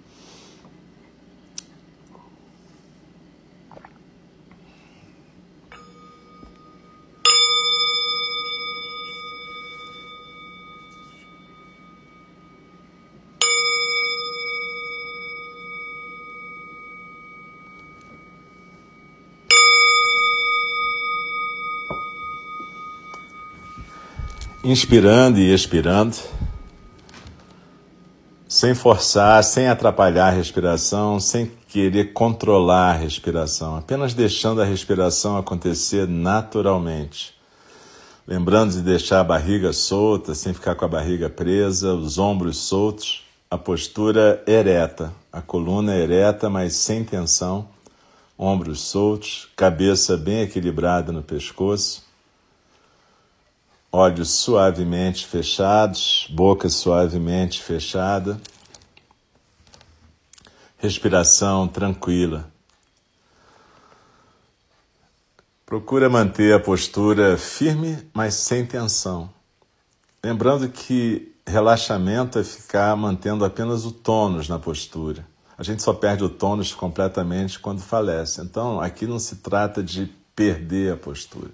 Inspirando 24.67 25.39
e 25.39 25.55
expirando, 25.55 26.17
sem 28.49 28.75
forçar, 28.75 29.43
sem 29.45 29.69
atrapalhar 29.69 30.27
a 30.27 30.31
respiração, 30.31 31.21
sem 31.21 31.53
querer 31.69 32.13
controlar 32.13 32.91
a 32.91 32.97
respiração, 32.97 33.77
apenas 33.77 34.13
deixando 34.13 34.61
a 34.61 34.65
respiração 34.65 35.37
acontecer 35.37 36.09
naturalmente. 36.09 37.33
Lembrando 38.27 38.73
de 38.73 38.81
deixar 38.81 39.21
a 39.21 39.25
barriga 39.25 39.73
solta, 39.73 40.35
sem 40.35 40.53
ficar 40.53 40.75
com 40.75 40.85
a 40.85 40.89
barriga 40.89 41.31
presa, 41.31 41.95
os 41.95 42.19
ombros 42.19 42.57
soltos, 42.57 43.25
a 43.49 43.57
postura 43.57 44.43
ereta, 44.49 45.13
a 45.33 45.41
coluna 45.41 45.95
ereta, 45.95 46.51
mas 46.51 46.75
sem 46.75 47.05
tensão, 47.05 47.69
ombros 48.37 48.81
soltos, 48.81 49.49
cabeça 49.55 50.17
bem 50.17 50.41
equilibrada 50.41 51.13
no 51.13 51.23
pescoço 51.23 52.06
olhos 53.97 54.31
suavemente 54.31 55.27
fechados, 55.27 56.27
boca 56.31 56.69
suavemente 56.69 57.63
fechada, 57.63 58.39
respiração 60.77 61.67
tranquila. 61.67 62.51
Procura 65.65 66.11
manter 66.11 66.53
a 66.53 66.61
postura 66.61 67.39
firme, 67.39 68.07
mas 68.13 68.35
sem 68.35 68.67
tensão. 68.67 69.31
Lembrando 70.23 70.69
que 70.69 71.35
relaxamento 71.47 72.39
é 72.39 72.45
ficar 72.45 72.95
mantendo 72.97 73.47
apenas 73.47 73.87
o 73.87 73.91
tônus 73.91 74.47
na 74.47 74.59
postura. 74.59 75.27
A 75.57 75.63
gente 75.63 75.83
só 75.83 75.95
perde 75.95 76.23
o 76.23 76.29
tônus 76.29 76.75
completamente 76.75 77.59
quando 77.59 77.81
falece. 77.81 78.43
Então, 78.43 78.79
aqui 78.79 79.07
não 79.07 79.19
se 79.19 79.37
trata 79.37 79.83
de 79.83 80.13
perder 80.37 80.93
a 80.93 80.97
postura. 80.99 81.51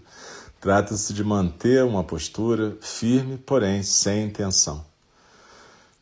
Trata-se 0.63 1.13
de 1.13 1.25
manter 1.25 1.83
uma 1.83 2.05
postura 2.05 2.77
firme, 2.81 3.37
porém 3.37 3.83
sem 3.83 4.31
tensão. 4.31 4.85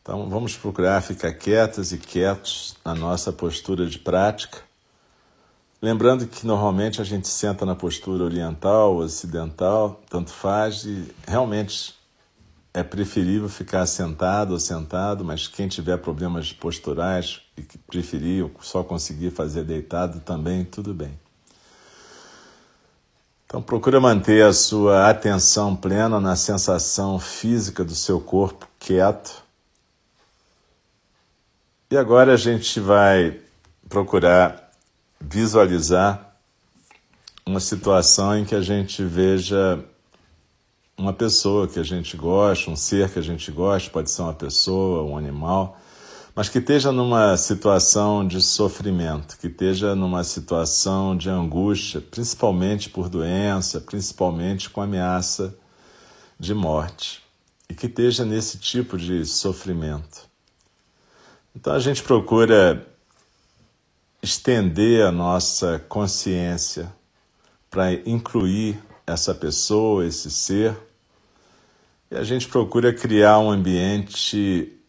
Então 0.03 0.29
vamos 0.29 0.55
procurar 0.55 1.01
ficar 1.01 1.33
quietas 1.33 1.91
e 1.91 1.97
quietos 1.97 2.75
na 2.85 2.93
nossa 2.93 3.33
postura 3.33 3.87
de 3.87 3.97
prática. 3.97 4.59
Lembrando 5.81 6.27
que 6.27 6.45
normalmente 6.45 7.01
a 7.01 7.03
gente 7.03 7.27
senta 7.27 7.65
na 7.65 7.73
postura 7.73 8.23
oriental 8.23 8.97
ocidental, 8.97 9.99
tanto 10.07 10.29
faz, 10.29 10.85
e 10.85 11.11
realmente 11.27 11.95
é 12.71 12.83
preferível 12.83 13.49
ficar 13.49 13.87
sentado 13.87 14.51
ou 14.51 14.59
sentado, 14.59 15.25
mas 15.25 15.47
quem 15.47 15.67
tiver 15.67 15.97
problemas 15.97 16.53
posturais 16.53 17.41
e 17.57 17.63
que 17.63 17.79
preferir 17.79 18.47
só 18.61 18.83
conseguir 18.83 19.31
fazer 19.31 19.63
deitado 19.63 20.19
também, 20.19 20.63
tudo 20.63 20.93
bem. 20.93 21.20
Então, 23.51 23.61
procura 23.61 23.99
manter 23.99 24.45
a 24.45 24.53
sua 24.53 25.09
atenção 25.09 25.75
plena 25.75 26.21
na 26.21 26.37
sensação 26.37 27.19
física 27.19 27.83
do 27.83 27.93
seu 27.93 28.21
corpo 28.21 28.65
quieto. 28.79 29.43
E 31.89 31.97
agora 31.97 32.31
a 32.31 32.37
gente 32.37 32.79
vai 32.79 33.41
procurar 33.89 34.71
visualizar 35.19 36.33
uma 37.45 37.59
situação 37.59 38.37
em 38.37 38.45
que 38.45 38.55
a 38.55 38.61
gente 38.61 39.03
veja 39.03 39.83
uma 40.97 41.11
pessoa 41.11 41.67
que 41.67 41.77
a 41.77 41.83
gente 41.83 42.15
gosta, 42.15 42.71
um 42.71 42.77
ser 42.77 43.11
que 43.11 43.19
a 43.19 43.21
gente 43.21 43.51
gosta, 43.51 43.89
pode 43.89 44.09
ser 44.11 44.21
uma 44.21 44.33
pessoa, 44.33 45.03
um 45.03 45.17
animal 45.17 45.77
mas 46.35 46.47
que 46.47 46.59
esteja 46.59 46.91
numa 46.91 47.35
situação 47.35 48.25
de 48.25 48.41
sofrimento, 48.41 49.37
que 49.37 49.47
esteja 49.47 49.95
numa 49.95 50.23
situação 50.23 51.15
de 51.15 51.29
angústia, 51.29 51.99
principalmente 51.99 52.89
por 52.89 53.09
doença, 53.09 53.81
principalmente 53.81 54.69
com 54.69 54.81
ameaça 54.81 55.53
de 56.39 56.53
morte, 56.53 57.21
e 57.69 57.73
que 57.73 57.87
esteja 57.87 58.23
nesse 58.23 58.57
tipo 58.57 58.97
de 58.97 59.25
sofrimento. 59.25 60.29
Então 61.55 61.73
a 61.73 61.79
gente 61.79 62.01
procura 62.01 62.87
estender 64.23 65.05
a 65.05 65.11
nossa 65.11 65.79
consciência 65.89 66.93
para 67.69 67.93
incluir 68.05 68.81
essa 69.05 69.33
pessoa, 69.33 70.05
esse 70.05 70.31
ser, 70.31 70.77
e 72.09 72.15
a 72.15 72.23
gente 72.23 72.47
procura 72.47 72.93
criar 72.93 73.39
um 73.39 73.51
ambiente 73.51 74.80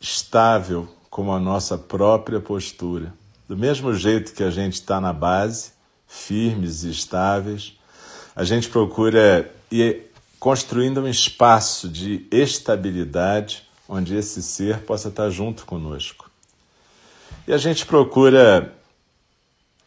estável 0.00 0.88
como 1.10 1.32
a 1.32 1.40
nossa 1.40 1.76
própria 1.76 2.40
postura. 2.40 3.12
Do 3.48 3.56
mesmo 3.56 3.94
jeito 3.94 4.32
que 4.34 4.42
a 4.42 4.50
gente 4.50 4.74
está 4.74 5.00
na 5.00 5.12
base, 5.12 5.72
firmes 6.06 6.84
e 6.84 6.90
estáveis, 6.90 7.74
a 8.36 8.44
gente 8.44 8.68
procura 8.68 9.50
ir 9.70 10.12
construindo 10.38 11.00
um 11.00 11.08
espaço 11.08 11.88
de 11.88 12.26
estabilidade 12.30 13.68
onde 13.88 14.14
esse 14.14 14.42
ser 14.42 14.80
possa 14.80 15.08
estar 15.08 15.30
junto 15.30 15.64
conosco. 15.64 16.30
E 17.46 17.52
a 17.52 17.58
gente 17.58 17.86
procura 17.86 18.74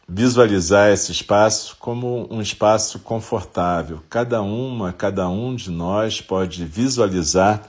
visualizar 0.08 0.90
esse 0.90 1.12
espaço 1.12 1.76
como 1.78 2.26
um 2.30 2.42
espaço 2.42 2.98
confortável. 2.98 4.02
Cada 4.10 4.42
uma, 4.42 4.92
cada 4.92 5.28
um 5.28 5.54
de 5.54 5.70
nós 5.70 6.20
pode 6.20 6.64
visualizar 6.64 7.66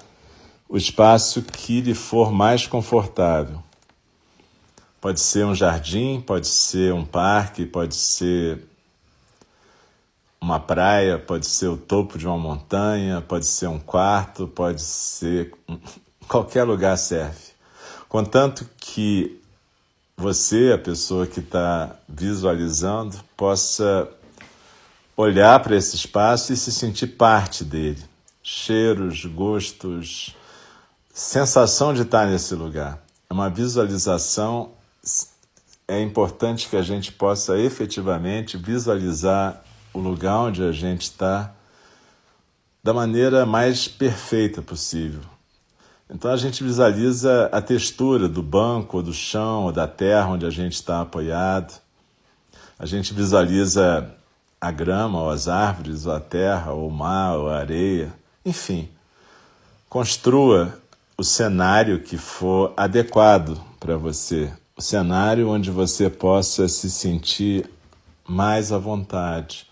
o 0.74 0.78
espaço 0.78 1.44
que 1.44 1.82
lhe 1.82 1.94
for 1.94 2.32
mais 2.32 2.66
confortável. 2.66 3.62
Pode 5.00 5.20
ser 5.20 5.46
um 5.46 5.54
jardim, 5.54 6.20
pode 6.20 6.48
ser 6.48 6.92
um 6.92 7.06
parque, 7.06 7.64
pode 7.64 7.94
ser 7.94 8.60
uma 10.42 10.60
praia, 10.60 11.20
pode 11.20 11.46
ser 11.46 11.68
o 11.68 11.78
topo 11.78 12.18
de 12.18 12.26
uma 12.26 12.40
montanha, 12.40 13.22
pode 13.22 13.46
ser 13.46 13.68
um 13.68 13.78
quarto, 13.78 14.48
pode 14.48 14.82
ser. 14.82 15.54
qualquer 16.28 16.64
lugar 16.64 16.98
serve. 16.98 17.52
Contanto 18.10 18.68
que 18.76 19.40
você, 20.18 20.72
a 20.74 20.78
pessoa 20.80 21.28
que 21.28 21.40
está 21.40 21.96
visualizando, 22.10 23.24
possa 23.38 24.10
olhar 25.16 25.60
para 25.60 25.76
esse 25.76 25.96
espaço 25.96 26.52
e 26.52 26.58
se 26.58 26.72
sentir 26.72 27.10
parte 27.10 27.64
dele 27.64 28.04
cheiros, 28.44 29.24
gostos, 29.26 30.36
sensação 31.14 31.94
de 31.94 32.02
estar 32.02 32.26
nesse 32.26 32.56
lugar. 32.56 33.00
É 33.30 33.34
uma 33.34 33.48
visualização. 33.48 34.72
É 35.88 36.02
importante 36.02 36.68
que 36.68 36.76
a 36.76 36.82
gente 36.82 37.12
possa 37.12 37.58
efetivamente 37.60 38.58
visualizar 38.58 39.64
o 39.94 40.00
lugar 40.00 40.40
onde 40.40 40.64
a 40.64 40.72
gente 40.72 41.04
está 41.04 41.54
da 42.84 42.94
maneira 42.94 43.46
mais 43.46 43.88
perfeita 43.88 44.62
possível. 44.62 45.22
Então 46.10 46.32
a 46.32 46.38
gente 46.38 46.64
visualiza 46.64 47.48
a 47.52 47.62
textura 47.62 48.28
do 48.28 48.42
banco, 48.42 48.98
ou 48.98 49.04
do 49.04 49.14
chão, 49.14 49.66
ou 49.66 49.72
da 49.72 49.88
terra 49.88 50.30
onde 50.30 50.46
a 50.46 50.50
gente 50.50 50.74
está 50.74 51.00
apoiado. 51.00 51.80
A 52.78 52.86
gente 52.86 53.14
visualiza 53.14 54.12
a 54.60 54.72
grama, 54.72 55.22
ou 55.22 55.30
as 55.30 55.48
árvores, 55.48 56.06
ou 56.06 56.14
a 56.14 56.20
terra, 56.20 56.72
ou 56.72 56.88
o 56.88 56.92
mar, 56.92 57.38
ou 57.38 57.50
a 57.50 57.58
areia, 57.58 58.14
enfim. 58.46 58.90
Construa 59.88 60.83
o 61.18 61.24
cenário 61.24 62.00
que 62.00 62.18
for 62.18 62.74
adequado 62.76 63.60
para 63.80 63.98
você, 63.98 64.52
o 64.76 64.82
cenário 64.82 65.50
onde 65.50 65.70
você 65.70 66.10
possa 66.10 66.68
se 66.68 66.90
sentir 66.90 67.70
mais 68.28 68.72
à 68.72 68.78
vontade, 68.78 69.68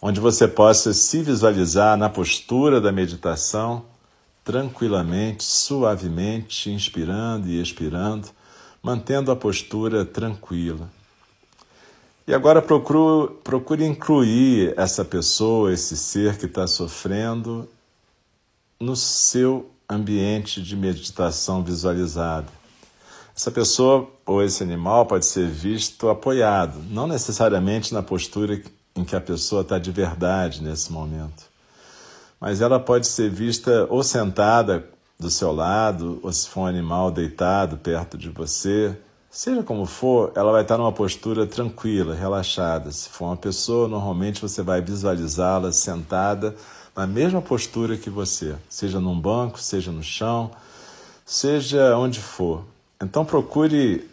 onde 0.00 0.20
você 0.20 0.46
possa 0.46 0.92
se 0.92 1.22
visualizar 1.22 1.96
na 1.96 2.08
postura 2.08 2.80
da 2.80 2.92
meditação, 2.92 3.84
tranquilamente, 4.44 5.44
suavemente, 5.44 6.70
inspirando 6.70 7.48
e 7.48 7.62
expirando, 7.62 8.28
mantendo 8.82 9.30
a 9.30 9.36
postura 9.36 10.04
tranquila. 10.04 10.90
E 12.26 12.34
agora 12.34 12.60
procure, 12.60 13.34
procure 13.42 13.84
incluir 13.84 14.74
essa 14.76 15.04
pessoa, 15.04 15.72
esse 15.72 15.96
ser 15.96 16.36
que 16.36 16.46
está 16.46 16.66
sofrendo, 16.66 17.68
no 18.78 18.94
seu 18.96 19.71
ambiente 19.92 20.62
de 20.62 20.76
meditação 20.76 21.62
visualizado. 21.62 22.50
Essa 23.34 23.50
pessoa 23.50 24.10
ou 24.26 24.42
esse 24.42 24.62
animal 24.62 25.06
pode 25.06 25.26
ser 25.26 25.48
visto 25.48 26.08
apoiado, 26.08 26.80
não 26.90 27.06
necessariamente 27.06 27.94
na 27.94 28.02
postura 28.02 28.60
em 28.94 29.04
que 29.04 29.16
a 29.16 29.20
pessoa 29.20 29.62
está 29.62 29.78
de 29.78 29.90
verdade 29.90 30.62
nesse 30.62 30.92
momento, 30.92 31.44
mas 32.40 32.60
ela 32.60 32.78
pode 32.78 33.06
ser 33.06 33.30
vista 33.30 33.86
ou 33.88 34.02
sentada 34.02 34.86
do 35.18 35.30
seu 35.30 35.52
lado, 35.52 36.18
ou 36.22 36.32
se 36.32 36.48
for 36.48 36.62
um 36.62 36.66
animal 36.66 37.10
deitado 37.10 37.78
perto 37.78 38.18
de 38.18 38.28
você. 38.28 38.96
Seja 39.30 39.62
como 39.62 39.86
for, 39.86 40.32
ela 40.34 40.52
vai 40.52 40.62
estar 40.62 40.76
numa 40.76 40.92
postura 40.92 41.46
tranquila, 41.46 42.14
relaxada. 42.14 42.90
Se 42.90 43.08
for 43.08 43.26
uma 43.26 43.36
pessoa, 43.36 43.88
normalmente 43.88 44.42
você 44.42 44.60
vai 44.60 44.82
visualizá-la 44.82 45.72
sentada 45.72 46.54
na 46.94 47.06
mesma 47.06 47.40
postura 47.40 47.96
que 47.96 48.10
você, 48.10 48.56
seja 48.68 49.00
num 49.00 49.18
banco, 49.18 49.60
seja 49.60 49.90
no 49.90 50.02
chão, 50.02 50.50
seja 51.24 51.96
onde 51.96 52.20
for. 52.20 52.64
Então 53.00 53.24
procure 53.24 54.08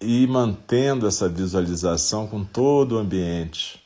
ir 0.00 0.28
mantendo 0.28 1.06
essa 1.06 1.28
visualização 1.28 2.26
com 2.26 2.44
todo 2.44 2.96
o 2.96 2.98
ambiente. 2.98 3.80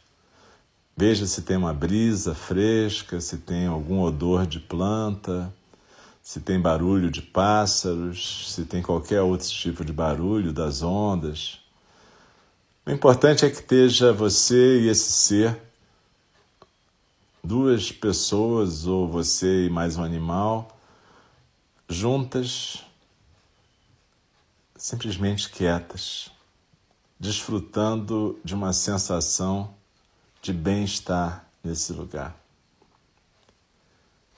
Veja 0.97 1.27
se 1.27 1.43
tem 1.43 1.57
uma 1.57 1.75
brisa 1.75 2.35
fresca, 2.35 3.21
se 3.21 3.39
tem 3.39 3.67
algum 3.67 4.01
odor 4.01 4.47
de 4.47 4.61
planta, 4.61 5.53
se 6.23 6.41
tem 6.41 6.61
barulho 6.61 7.11
de 7.11 7.21
pássaros, 7.21 8.55
se 8.55 8.65
tem 8.65 8.81
qualquer 8.81 9.21
outro 9.21 9.49
tipo 9.49 9.85
de 9.85 9.93
barulho 9.93 10.53
das 10.53 10.83
ondas. 10.83 11.59
O 12.87 12.91
importante 12.91 13.45
é 13.45 13.51
que 13.51 13.57
esteja 13.57 14.13
você 14.13 14.81
e 14.81 14.89
esse 14.89 15.13
ser 15.13 15.59
duas 17.45 17.93
pessoas, 17.93 18.87
ou 18.87 19.07
você 19.07 19.67
e 19.67 19.71
mais 19.71 19.99
um 19.99 20.03
animal, 20.03 20.81
juntas, 21.87 22.83
simplesmente 24.75 25.51
quietas, 25.51 26.31
desfrutando 27.21 28.41
de 28.43 28.55
uma 28.55 28.73
sensação 28.73 29.75
de 30.41 30.55
bem-estar 30.55 31.45
nesse 31.63 31.93
lugar. 31.93 32.35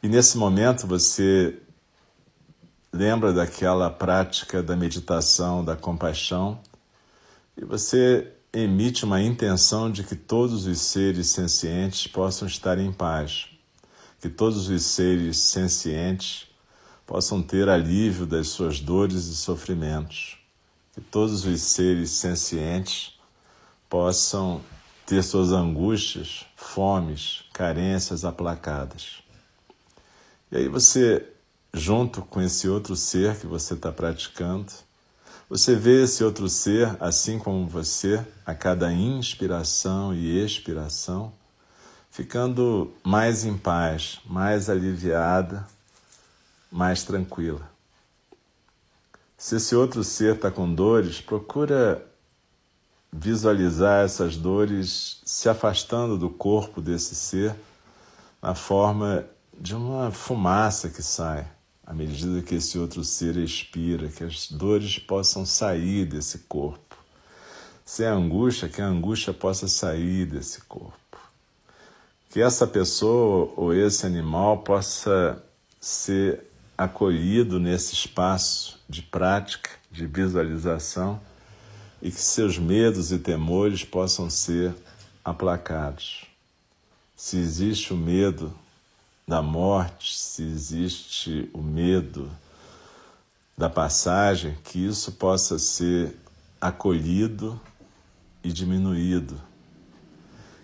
E 0.03 0.09
nesse 0.09 0.37
momento 0.37 0.87
você 0.87 1.61
lembra 2.93 3.33
daquela 3.33 3.89
prática 3.89 4.63
da 4.63 4.75
meditação, 4.75 5.65
da 5.65 5.77
compaixão, 5.77 6.61
e 7.57 7.65
você 7.65 8.36
emite 8.57 9.05
uma 9.05 9.21
intenção 9.21 9.91
de 9.91 10.03
que 10.03 10.17
todos 10.17 10.65
os 10.67 10.81
seres 10.81 11.27
sencientes 11.29 12.07
possam 12.07 12.49
estar 12.49 12.79
em 12.79 12.91
paz, 12.91 13.49
que 14.19 14.31
todos 14.31 14.71
os 14.71 14.83
seres 14.83 15.39
sencientes 15.39 16.47
possam 17.07 17.43
ter 17.43 17.69
alívio 17.69 18.25
das 18.25 18.49
suas 18.49 18.81
dores 18.81 19.27
e 19.27 19.37
sofrimentos, 19.37 20.39
que 20.95 21.03
todos 21.03 21.45
os 21.45 21.61
seres 21.61 22.11
sencientes 22.11 23.13
possam 23.91 24.63
ter 25.05 25.23
suas 25.23 25.53
angústias, 25.53 26.47
fomes, 26.57 27.45
carências 27.53 28.25
aplacadas. 28.25 29.23
E 30.51 30.57
aí 30.57 30.69
você, 30.69 31.27
junto 31.75 32.23
com 32.23 32.41
esse 32.41 32.67
outro 32.69 32.97
ser 32.97 33.39
que 33.39 33.47
você 33.47 33.75
está 33.75 33.93
praticando, 33.93 34.73
você 35.49 35.77
vê 35.77 36.03
esse 36.03 36.25
outro 36.25 36.49
ser, 36.49 36.97
assim 37.01 37.39
como 37.39 37.69
você, 37.69 38.25
a 38.45 38.53
cada 38.53 38.93
inspiração 38.93 40.13
e 40.13 40.45
expiração, 40.45 41.33
ficando 42.11 42.93
mais 43.05 43.45
em 43.45 43.57
paz, 43.57 44.19
mais 44.27 44.69
aliviada, 44.69 45.65
mais 46.71 47.05
tranquila. 47.05 47.71
Se 49.39 49.57
esse 49.57 49.77
outro 49.77 50.03
ser 50.03 50.35
está 50.35 50.51
com 50.51 50.73
dores, 50.73 51.21
procura 51.21 52.05
visualizar 53.13 54.05
essas 54.05 54.37
dores 54.37 55.21
se 55.25 55.49
afastando 55.49 56.19
do 56.19 56.29
corpo 56.29 56.81
desse 56.81 57.15
ser 57.15 57.55
na 58.43 58.55
forma 58.55 59.25
de 59.59 59.77
uma 59.77 60.11
fumaça 60.11 60.89
que 60.89 61.03
sai 61.03 61.47
à 61.87 61.95
medida 61.95 62.43
que 62.43 62.57
esse 62.57 62.77
outro 62.79 63.05
ser 63.05 63.37
expira, 63.37 64.09
que 64.09 64.25
as 64.25 64.51
dores 64.51 64.99
possam 64.99 65.47
sair 65.47 66.05
desse 66.05 66.39
corpo. 66.41 66.97
Se 67.85 68.03
é 68.03 68.09
angústia, 68.09 68.69
que 68.69 68.83
a 68.83 68.87
angústia 68.87 69.33
possa 69.33 69.69
sair 69.69 70.27
desse 70.27 70.63
corpo. 70.63 70.97
Que 72.29 72.43
essa 72.43 72.67
pessoa 72.67 73.53
ou 73.57 73.73
esse 73.73 74.05
animal 74.05 74.59
possa 74.59 75.41
ser 75.81 76.43
acolhido 76.77 77.61
nesse 77.61 77.95
espaço 77.95 78.81
de 78.89 79.03
prática, 79.03 79.71
de 79.91 80.07
visualização, 80.07 81.21
e 82.03 82.11
que 82.11 82.21
seus 82.21 82.59
medos 82.59 83.13
e 83.13 83.19
temores 83.19 83.85
possam 83.85 84.29
ser 84.29 84.75
aplacados. 85.25 86.27
Se 87.15 87.39
existe 87.39 87.95
o 87.95 87.97
medo 87.97 88.53
da 89.29 89.43
morte, 89.43 90.17
se 90.17 90.45
existe 90.45 91.51
o 91.53 91.61
medo 91.61 92.31
da 93.59 93.69
passagem, 93.69 94.57
que 94.63 94.87
isso 94.87 95.13
possa 95.13 95.59
ser 95.59 96.17
acolhido 96.61 97.61
e 98.45 98.53
diminuído. 98.53 99.41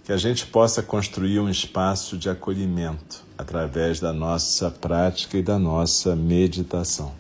Que 0.05 0.13
a 0.13 0.17
gente 0.17 0.47
possa 0.47 0.81
construir 0.81 1.41
um 1.41 1.49
espaço 1.49 2.17
de 2.17 2.31
acolhimento 2.31 3.25
através 3.37 3.99
da 3.99 4.13
nossa 4.13 4.71
prática 4.71 5.37
e 5.37 5.43
da 5.43 5.59
nossa 5.59 6.15
meditação. 6.15 7.13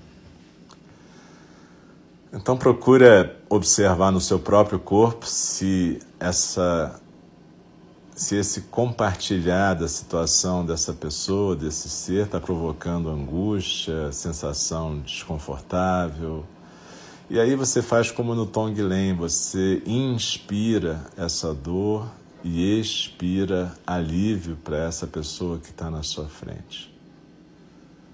Então 2.33 2.57
procura 2.57 3.37
observar 3.49 4.13
no 4.13 4.21
seu 4.21 4.39
próprio 4.39 4.79
corpo 4.79 5.27
se 5.27 6.01
essa 6.21 7.01
se 8.15 8.37
esse 8.37 8.63
compartilhar 8.63 9.75
da 9.75 9.89
situação 9.89 10.65
dessa 10.65 10.93
pessoa, 10.93 11.57
desse 11.57 11.89
ser, 11.89 12.27
está 12.27 12.39
provocando 12.39 13.09
angústia, 13.09 14.13
sensação 14.13 14.99
desconfortável. 15.01 16.45
E 17.31 17.41
aí 17.41 17.57
você 17.57 17.81
faz 17.81 18.11
como 18.11 18.35
no 18.35 18.45
Tonglen, 18.45 19.15
você 19.15 19.83
inspira 19.87 21.01
essa 21.17 21.55
dor 21.55 22.07
e 22.45 22.79
expira 22.79 23.73
alívio 23.87 24.57
para 24.57 24.77
essa 24.77 25.07
pessoa 25.07 25.59
que 25.59 25.71
está 25.71 25.91
na 25.91 26.03
sua 26.03 26.27
frente. 26.27 26.93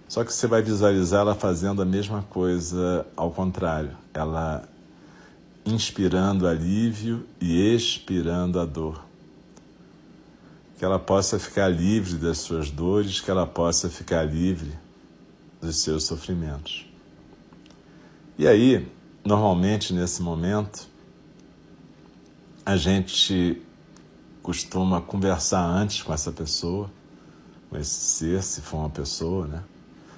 Só 0.06 0.24
que 0.24 0.32
você 0.32 0.46
vai 0.46 0.62
visualizar 0.62 1.22
ela 1.22 1.34
fazendo 1.34 1.82
a 1.82 1.84
mesma 1.84 2.22
coisa 2.30 3.04
ao 3.16 3.30
contrário, 3.30 3.96
ela 4.14 4.62
inspirando 5.66 6.46
alívio 6.46 7.26
e 7.40 7.74
expirando 7.74 8.60
a 8.60 8.64
dor 8.64 9.07
que 10.78 10.84
ela 10.84 10.98
possa 10.98 11.40
ficar 11.40 11.66
livre 11.68 12.14
das 12.14 12.38
suas 12.38 12.70
dores, 12.70 13.20
que 13.20 13.28
ela 13.30 13.44
possa 13.44 13.90
ficar 13.90 14.22
livre 14.22 14.72
dos 15.60 15.82
seus 15.82 16.04
sofrimentos. 16.04 16.86
E 18.38 18.46
aí, 18.46 18.86
normalmente 19.24 19.92
nesse 19.92 20.22
momento, 20.22 20.86
a 22.64 22.76
gente 22.76 23.60
costuma 24.40 25.00
conversar 25.00 25.64
antes 25.64 26.00
com 26.00 26.14
essa 26.14 26.30
pessoa, 26.30 26.88
com 27.68 27.76
esse 27.76 28.00
ser, 28.00 28.42
se 28.44 28.60
for 28.60 28.78
uma 28.78 28.90
pessoa, 28.90 29.48
né? 29.48 29.64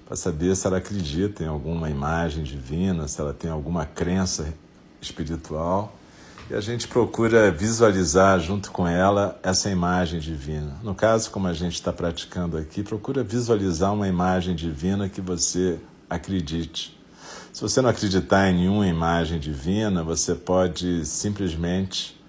Para 0.04 0.14
saber 0.14 0.54
se 0.54 0.66
ela 0.66 0.76
acredita 0.76 1.42
em 1.42 1.46
alguma 1.46 1.88
imagem 1.88 2.44
divina, 2.44 3.08
se 3.08 3.18
ela 3.18 3.32
tem 3.32 3.50
alguma 3.50 3.86
crença 3.86 4.52
espiritual. 5.00 5.96
E 6.50 6.54
a 6.54 6.60
gente 6.60 6.88
procura 6.88 7.48
visualizar 7.52 8.40
junto 8.40 8.72
com 8.72 8.84
ela 8.84 9.38
essa 9.40 9.70
imagem 9.70 10.18
divina. 10.18 10.76
No 10.82 10.96
caso, 10.96 11.30
como 11.30 11.46
a 11.46 11.52
gente 11.52 11.74
está 11.74 11.92
praticando 11.92 12.56
aqui, 12.56 12.82
procura 12.82 13.22
visualizar 13.22 13.94
uma 13.94 14.08
imagem 14.08 14.56
divina 14.56 15.08
que 15.08 15.20
você 15.20 15.78
acredite. 16.08 16.98
Se 17.52 17.62
você 17.62 17.80
não 17.80 17.88
acreditar 17.88 18.50
em 18.50 18.54
nenhuma 18.56 18.88
imagem 18.88 19.38
divina, 19.38 20.02
você 20.02 20.34
pode 20.34 21.06
simplesmente 21.06 22.20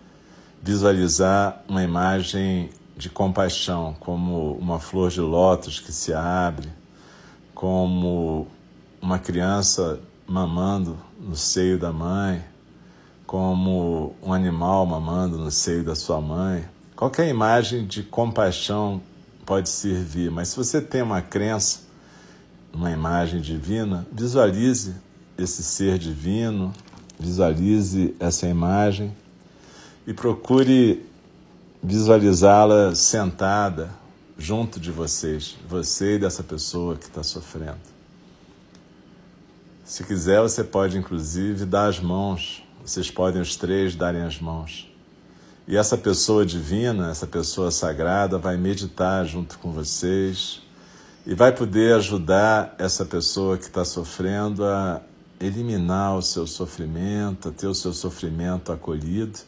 visualizar 0.61 1.63
uma 1.67 1.81
imagem 1.81 2.69
de 2.95 3.09
compaixão, 3.09 3.95
como 3.99 4.53
uma 4.53 4.79
flor 4.79 5.09
de 5.09 5.19
lótus 5.19 5.79
que 5.79 5.91
se 5.91 6.13
abre, 6.13 6.69
como 7.55 8.47
uma 9.01 9.17
criança 9.17 9.99
mamando 10.27 10.95
no 11.19 11.35
seio 11.35 11.79
da 11.79 11.91
mãe, 11.91 12.50
como 13.31 14.13
um 14.21 14.33
animal 14.33 14.85
mamando 14.85 15.37
no 15.37 15.49
seio 15.49 15.85
da 15.85 15.95
sua 15.95 16.19
mãe. 16.19 16.65
Qualquer 16.97 17.29
imagem 17.29 17.87
de 17.87 18.03
compaixão 18.03 19.01
pode 19.45 19.69
servir, 19.69 20.29
mas 20.29 20.49
se 20.49 20.57
você 20.57 20.81
tem 20.81 21.01
uma 21.01 21.21
crença, 21.21 21.79
uma 22.73 22.91
imagem 22.91 23.39
divina, 23.39 24.05
visualize 24.11 24.95
esse 25.37 25.63
ser 25.63 25.97
divino, 25.97 26.73
visualize 27.17 28.13
essa 28.19 28.47
imagem 28.47 29.15
e 30.05 30.13
procure 30.13 31.09
visualizá-la 31.81 32.93
sentada 32.93 33.91
junto 34.37 34.77
de 34.77 34.91
vocês, 34.91 35.55
você 35.69 36.15
e 36.15 36.19
dessa 36.19 36.43
pessoa 36.43 36.97
que 36.97 37.05
está 37.05 37.23
sofrendo. 37.23 37.79
Se 39.85 40.03
quiser, 40.03 40.41
você 40.41 40.65
pode 40.65 40.97
inclusive 40.97 41.63
dar 41.63 41.85
as 41.85 41.97
mãos, 41.97 42.60
vocês 42.85 43.09
podem 43.11 43.41
os 43.41 43.55
três 43.55 43.95
darem 43.95 44.21
as 44.21 44.39
mãos. 44.39 44.91
E 45.67 45.77
essa 45.77 45.97
pessoa 45.97 46.45
divina, 46.45 47.11
essa 47.11 47.27
pessoa 47.27 47.71
sagrada, 47.71 48.37
vai 48.37 48.57
meditar 48.57 49.25
junto 49.25 49.57
com 49.59 49.71
vocês 49.71 50.61
e 51.25 51.33
vai 51.33 51.51
poder 51.51 51.95
ajudar 51.95 52.75
essa 52.77 53.05
pessoa 53.05 53.57
que 53.57 53.65
está 53.65 53.85
sofrendo 53.85 54.65
a 54.65 55.01
eliminar 55.39 56.17
o 56.17 56.21
seu 56.21 56.45
sofrimento, 56.47 57.49
a 57.49 57.51
ter 57.51 57.67
o 57.67 57.75
seu 57.75 57.93
sofrimento 57.93 58.71
acolhido 58.71 59.39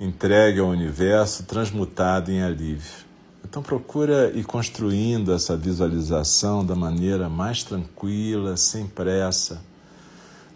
entregue 0.00 0.58
ao 0.58 0.68
universo, 0.68 1.42
transmutado 1.42 2.30
em 2.30 2.42
alívio. 2.42 3.04
Então 3.44 3.62
procura 3.62 4.30
ir 4.30 4.44
construindo 4.44 5.32
essa 5.32 5.56
visualização 5.56 6.64
da 6.64 6.74
maneira 6.74 7.28
mais 7.28 7.62
tranquila, 7.62 8.56
sem 8.56 8.86
pressa, 8.86 9.60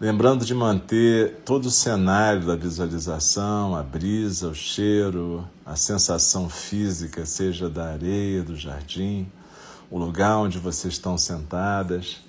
lembrando 0.00 0.44
de 0.44 0.54
manter 0.54 1.42
todo 1.44 1.66
o 1.66 1.70
cenário 1.70 2.46
da 2.46 2.57
visualização, 2.57 3.76
a 3.76 3.83
brisa, 3.83 4.48
o 4.48 4.54
cheiro, 4.54 5.48
a 5.64 5.76
sensação 5.76 6.48
física, 6.48 7.24
seja 7.24 7.68
da 7.68 7.92
areia, 7.92 8.42
do 8.42 8.57
jardim, 8.57 9.26
o 9.90 9.98
lugar 9.98 10.38
onde 10.38 10.59
vocês 10.59 10.94
estão 10.94 11.16
sentadas. 11.16 12.20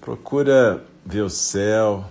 Procura 0.00 0.84
ver 1.04 1.22
o 1.22 1.30
céu, 1.30 2.04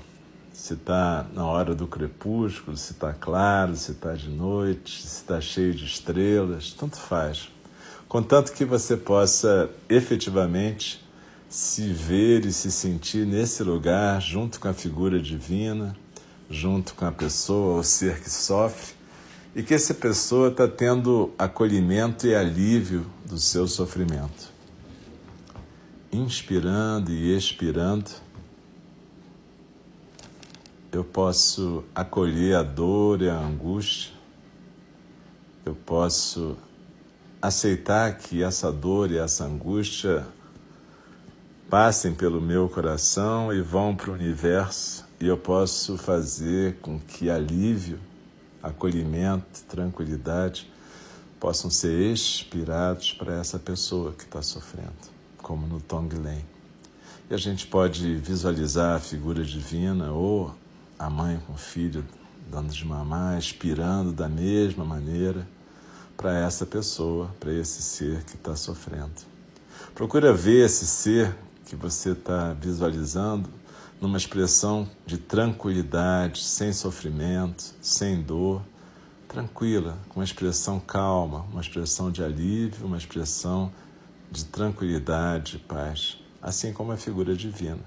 se 0.54 0.74
está 0.74 1.26
na 1.34 1.46
hora 1.46 1.76
do 1.76 1.86
crepúsculo, 1.86 2.78
se 2.78 2.94
está 2.94 3.13
claro, 3.13 3.76
se 3.76 3.91
está 3.91 4.13
de 4.13 4.30
noite, 4.30 5.02
se 5.02 5.18
está 5.18 5.39
cheio 5.41 5.74
de 5.74 5.86
estrelas, 5.86 6.72
tanto 6.72 6.98
faz. 6.98 7.50
Contanto 8.08 8.54
que 8.54 8.63
você 8.63 8.96
possa 8.96 9.70
efetivamente 9.89 11.05
se 11.56 11.94
ver 11.94 12.46
e 12.46 12.52
se 12.52 12.70
sentir 12.70 13.26
nesse 13.26 13.63
lugar, 13.63 14.22
junto 14.22 14.60
com 14.60 14.68
a 14.68 14.74
figura 14.74 15.22
divina, 15.22 15.96
junto 16.50 16.94
com 16.94 17.06
a 17.06 17.13
pessoa 17.13 17.78
ou 17.78 17.84
ser 17.84 18.20
que 18.20 18.30
sofre, 18.30 18.94
e 19.56 19.63
que 19.63 19.74
essa 19.74 19.94
pessoa 19.94 20.50
está 20.50 20.68
tendo 20.68 21.34
acolhimento 21.38 22.28
e 22.28 22.36
alívio 22.36 23.06
do 23.26 23.39
seu 23.39 23.70
sofrimento. 23.70 24.52
Inspirando 26.12 27.10
e 27.10 27.34
expirando 27.34 28.12
eu 30.91 31.06
posso 31.06 31.86
acolher 31.96 32.58
a 32.58 32.63
dor 32.63 33.22
e 33.22 33.30
a 33.30 33.39
angústia, 33.39 34.12
eu 35.65 35.74
posso 35.74 36.58
aceitar 37.41 38.18
que 38.18 38.44
essa 38.44 38.70
dor 38.74 39.10
e 39.10 39.18
essa 39.18 39.46
angústia 39.46 40.35
passem 41.69 42.13
pelo 42.13 42.39
meu 42.39 42.69
coração 42.69 43.54
e 43.54 43.62
vão 43.62 43.95
para 43.95 44.12
o 44.12 44.13
universo, 44.13 45.06
e 45.19 45.28
eu 45.28 45.38
posso 45.38 45.97
fazer 45.97 46.75
com 46.82 46.99
que 46.99 47.30
alívio, 47.30 47.99
acolhimento, 48.62 49.63
tranquilidade 49.67 50.71
possam 51.39 51.69
ser 51.69 52.12
expirados 52.12 53.13
para 53.13 53.39
essa 53.39 53.60
pessoa 53.60 54.12
que 54.13 54.23
está 54.23 54.41
sofrendo, 54.41 54.93
como 55.38 55.67
no 55.67 55.80
Tonglen. 55.82 56.45
E 57.30 57.34
a 57.34 57.38
gente 57.38 57.65
pode 57.67 58.15
visualizar 58.15 58.95
a 58.95 58.99
figura 58.99 59.43
divina 59.43 60.12
ou 60.12 60.54
a 60.97 61.10
mãe 61.10 61.41
com 61.45 61.54
o 61.54 61.58
filho 61.58 62.06
dando 62.49 62.71
de 62.71 62.86
mamar, 62.86 63.38
expirando 63.38 64.12
da 64.12 64.30
mesma 64.30 64.86
maneira 64.86 65.47
para 66.15 66.38
essa 66.39 66.65
pessoa, 66.65 67.30
para 67.39 67.51
esse 67.51 67.82
ser 67.82 68.23
que 68.23 68.36
está 68.36 68.56
sofrendo. 68.56 69.12
Procura 69.93 70.32
ver 70.34 70.65
esse 70.65 70.86
ser 70.86 71.36
que 71.65 71.75
você 71.75 72.12
está 72.12 72.54
visualizando 72.54 73.49
numa 73.99 74.17
expressão 74.17 74.88
de 75.06 75.17
tranquilidade, 75.17 76.43
sem 76.43 76.71
sofrimento, 76.71 77.73
sem 77.82 78.21
dor, 78.21 78.62
tranquila, 79.28 79.97
com 80.10 80.19
uma 80.19 80.23
expressão 80.23 80.80
calma, 80.80 81.45
uma 81.51 81.62
expressão 81.62 82.12
de 82.12 82.23
alívio, 82.23 82.86
uma 82.86 82.97
expressão 82.97 83.71
de 84.32 84.45
tranquilidade, 84.45 85.58
paz, 85.67 86.17
assim 86.41 86.71
como 86.71 86.91
a 86.91 86.97
figura 86.97 87.36
divina. 87.36 87.80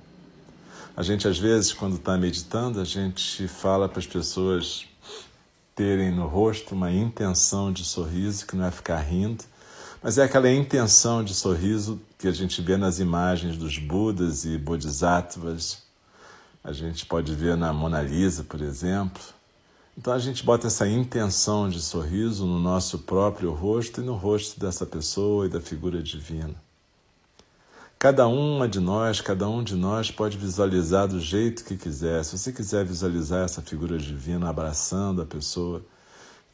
A 0.96 1.02
gente, 1.02 1.28
às 1.28 1.38
vezes, 1.38 1.72
quando 1.72 1.96
está 1.96 2.16
meditando, 2.16 2.80
a 2.80 2.84
gente 2.84 3.46
fala 3.46 3.88
para 3.88 4.00
as 4.00 4.06
pessoas 4.06 4.86
terem 5.74 6.10
no 6.10 6.26
rosto 6.26 6.74
uma 6.74 6.90
intenção 6.90 7.72
de 7.72 7.84
sorriso, 7.84 8.44
que 8.44 8.56
não 8.56 8.64
é 8.64 8.70
ficar 8.70 8.98
rindo, 8.98 9.44
mas 10.02 10.18
é 10.18 10.24
aquela 10.24 10.50
intenção 10.50 11.22
de 11.22 11.34
sorriso 11.34 12.00
que 12.18 12.26
a 12.26 12.33
gente 12.33 12.61
vê 12.61 12.76
nas 12.76 12.98
imagens 12.98 13.57
dos 13.57 13.78
Budas 13.78 14.44
e 14.44 14.59
Bodhisattvas. 14.59 15.85
A 16.64 16.72
gente 16.72 17.07
pode 17.07 17.33
ver 17.33 17.57
na 17.57 17.72
Mona 17.72 18.02
Lisa, 18.02 18.42
por 18.42 18.61
exemplo. 18.61 19.22
Então 19.96 20.12
a 20.12 20.18
gente 20.18 20.44
bota 20.44 20.66
essa 20.66 20.87
intenção 20.87 21.68
de 21.68 21.81
sorriso 21.81 22.44
no 22.44 22.59
nosso 22.59 22.98
próprio 23.00 23.52
rosto 23.52 24.00
e 24.00 24.04
no 24.04 24.14
rosto 24.14 24.59
dessa 24.59 24.85
pessoa 24.85 25.46
e 25.46 25.48
da 25.48 25.61
figura 25.61 26.02
divina. 26.02 26.54
Cada 27.98 28.28
uma 28.28 28.68
de 28.68 28.78
nós, 28.78 29.20
cada 29.20 29.48
um 29.48 29.62
de 29.62 29.74
nós 29.74 30.11
pode 30.11 30.38
visualizar 30.38 31.09
do 31.09 31.20
jeito 31.20 31.64
que 31.64 31.76
quiser. 31.76 32.24
Se 32.24 32.38
você 32.38 32.52
quiser 32.52 32.85
visualizar 32.85 33.44
essa 33.44 33.62
figura 33.62 33.98
divina 33.98 34.48
abraçando 34.48 35.22
a 35.22 35.26
pessoa 35.26 35.85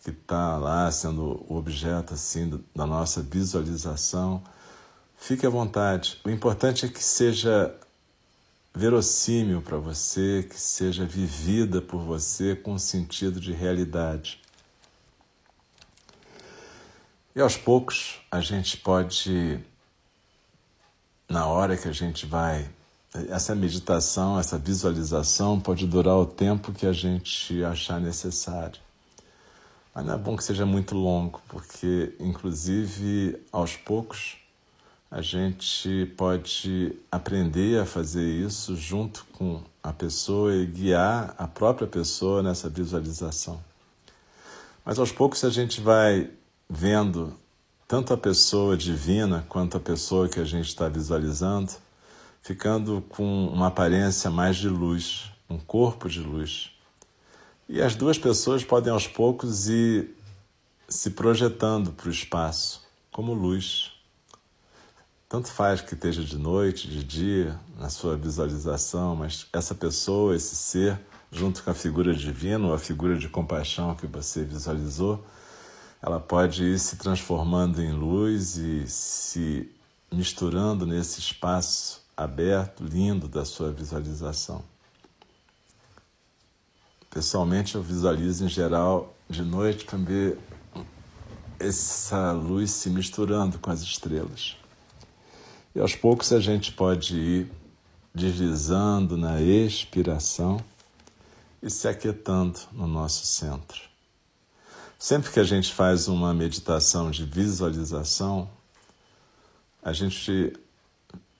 que 0.03 0.11
está 0.11 0.57
lá 0.57 0.91
sendo 0.91 1.45
o 1.47 1.57
objeto 1.57 2.15
assim 2.15 2.63
da 2.75 2.87
nossa 2.87 3.21
visualização, 3.21 4.43
fique 5.25 5.47
à 5.47 5.49
vontade. 5.49 6.21
O 6.23 6.29
importante 6.29 6.85
é 6.85 6.89
que 6.89 7.03
seja 7.03 7.75
verossímil 8.75 9.63
para 9.63 9.79
você, 9.79 10.47
que 10.49 10.61
seja 10.61 11.07
vivida 11.07 11.81
por 11.81 11.99
você 12.03 12.55
com 12.55 12.79
sentido 12.79 13.41
de 13.41 13.51
realidade. 13.51 14.39
E 17.35 17.41
aos 17.41 17.57
poucos 17.57 18.21
a 18.31 18.43
gente 18.43 18.77
pode 18.77 19.59
na 21.27 21.47
hora 21.47 21.75
que 21.75 21.89
a 21.89 21.93
gente 21.93 22.27
vai. 22.27 22.69
Essa 23.31 23.55
meditação, 23.55 24.39
essa 24.39 24.59
visualização 24.59 25.59
pode 25.59 25.87
durar 25.87 26.17
o 26.17 26.27
tempo 26.27 26.71
que 26.71 26.87
a 26.87 26.93
gente 26.93 27.65
achar 27.65 27.99
necessário. 27.99 28.79
Mas 29.95 30.05
não 30.05 30.15
é 30.15 30.19
bom 30.19 30.37
que 30.37 30.45
seja 30.45 30.67
muito 30.67 30.95
longo, 30.95 31.41
porque, 31.49 32.15
inclusive, 32.19 33.41
aos 33.53 33.75
poucos, 33.77 34.44
a 35.15 35.23
gente 35.23 36.07
pode 36.17 36.93
aprender 37.09 37.81
a 37.81 37.87
fazer 37.87 38.29
isso 38.29 38.75
junto 38.75 39.25
com 39.27 39.63
a 39.81 39.93
pessoa 39.93 40.53
e 40.53 40.67
guiar 40.67 41.37
a 41.39 41.47
própria 41.47 41.87
pessoa 41.87 42.43
nessa 42.43 42.69
visualização. 42.69 43.63
Mas 44.85 44.99
aos 44.99 45.13
poucos 45.13 45.45
a 45.45 45.51
gente 45.51 45.81
vai 45.81 46.29
vendo 46.69 47.33
tanto 47.87 48.13
a 48.13 48.17
pessoa 48.17 48.77
divina 48.77 49.47
quanto 49.49 49.77
a 49.77 49.81
pessoa 49.81 50.29
que 50.29 50.41
a 50.41 50.45
gente 50.45 50.67
está 50.67 50.89
visualizando, 50.89 51.71
ficando 52.43 53.01
com 53.09 53.47
uma 53.47 53.69
aparência 53.69 54.29
mais 54.33 54.57
de 54.57 54.69
luz, 54.69 55.31
um 55.49 55.59
corpo 55.59 56.09
de 56.09 56.19
luz. 56.19 56.73
E 57.69 57.81
as 57.81 57.95
duas 57.95 58.19
pessoas 58.19 58.65
podem 58.65 58.93
aos 58.93 59.07
poucos 59.07 59.69
ir 59.69 60.11
se 60.89 61.11
projetando 61.11 61.93
para 61.93 62.09
o 62.09 62.11
espaço 62.11 62.83
como 63.13 63.33
luz, 63.33 63.94
tanto 65.35 65.51
faz 65.51 65.81
que 65.81 65.95
esteja 65.95 66.23
de 66.23 66.39
noite, 66.39 66.87
de 66.87 67.03
dia, 67.03 67.59
na 67.77 67.91
sua 67.91 68.17
visualização, 68.17 69.17
mas 69.17 69.49
essa 69.53 69.75
pessoa, 69.75 70.37
esse 70.37 70.55
ser, 70.55 70.97
junto 71.33 71.61
com 71.61 71.73
a 71.73 71.75
figura 71.75 72.15
divina, 72.15 72.69
ou 72.69 72.73
a 72.73 72.79
figura 72.79 73.19
de 73.19 73.29
compaixão 73.29 73.97
que 73.97 74.07
você 74.07 74.45
visualizou, 74.45 75.27
ela 76.01 76.21
pode 76.21 76.63
ir 76.63 76.79
se 76.79 76.95
transformando 76.95 77.83
em 77.83 77.91
luz 77.91 78.59
e 78.59 78.87
se 78.87 79.69
misturando 80.13 80.87
nesse 80.87 81.19
espaço 81.19 82.01
aberto, 82.17 82.85
lindo 82.85 83.27
da 83.27 83.45
sua 83.45 83.73
visualização. 83.73 84.63
Pessoalmente, 87.11 87.75
eu 87.75 87.83
visualizo 87.83 88.45
em 88.45 88.49
geral 88.49 89.13
de 89.29 89.43
noite 89.43 89.85
para 89.85 89.99
ver 89.99 90.39
essa 91.59 92.31
luz 92.31 92.71
se 92.71 92.89
misturando 92.89 93.59
com 93.59 93.73
as 93.73 93.83
estrelas. 93.83 94.59
E 95.75 95.81
aos 95.81 95.97
poucos 95.97 96.33
a 96.33 96.39
gente 96.39 96.71
pode 96.73 97.17
ir 97.17 97.53
deslizando 98.15 99.17
na 99.17 99.41
expiração 99.41 100.63
e 101.61 101.69
se 101.69 101.89
aquietando 101.89 102.61
no 102.71 102.87
nosso 102.87 103.27
centro. 103.27 103.81
Sempre 104.97 105.33
que 105.33 105.41
a 105.41 105.45
gente 105.45 105.75
faz 105.75 106.07
uma 106.07 106.33
meditação 106.33 107.11
de 107.11 107.25
visualização, 107.25 108.49
a 109.83 109.93
gente 109.93 110.53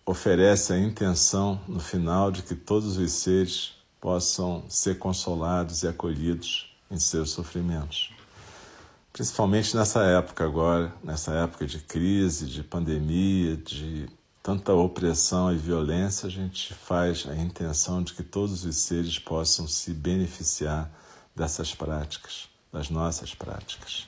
oferece 0.05 0.73
a 0.73 0.79
intenção 0.79 1.61
no 1.69 1.79
final 1.79 2.33
de 2.33 2.43
que 2.43 2.57
todos 2.57 2.97
os 2.97 3.13
seres 3.13 3.75
possam 4.01 4.65
ser 4.69 4.99
consolados 4.99 5.85
e 5.85 5.89
acolhidos 5.89 6.77
em 6.91 6.99
seus 6.99 7.31
sofrimentos. 7.31 8.13
Principalmente 9.13 9.77
nessa 9.77 10.03
época 10.03 10.45
agora, 10.45 10.93
nessa 11.03 11.33
época 11.35 11.67
de 11.67 11.79
crise, 11.79 12.47
de 12.47 12.65
pandemia, 12.65 13.57
de 13.57 14.09
tanta 14.45 14.75
opressão 14.75 15.51
e 15.51 15.57
violência, 15.57 16.27
a 16.27 16.31
gente 16.31 16.75
faz 16.75 17.27
a 17.27 17.35
intenção 17.35 18.03
de 18.03 18.13
que 18.13 18.23
todos 18.23 18.67
os 18.67 18.77
seres 18.77 19.19
possam 19.19 19.67
se 19.67 19.95
beneficiar 19.95 20.91
dessas 21.35 21.75
práticas, 21.75 22.51
das 22.71 22.91
nossas 22.91 23.35
práticas. 23.35 24.07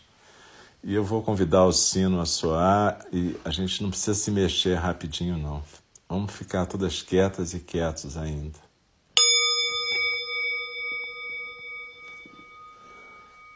E 0.85 0.93
eu 0.93 1.03
vou 1.03 1.23
convidar 1.23 1.65
o 1.65 1.73
sino 1.73 2.21
a 2.21 2.27
soar 2.27 3.07
e 3.11 3.35
a 3.47 3.51
gente 3.51 3.83
não 3.83 3.89
precisa 3.89 4.13
se 4.13 4.31
mexer 4.31 4.75
rapidinho, 4.75 5.39
não. 5.39 5.65
Vamos 6.07 6.35
ficar 6.35 6.67
todas 6.67 7.01
quietas 7.01 7.55
e 7.55 7.61
quietos 7.61 8.19
ainda. 8.19 8.59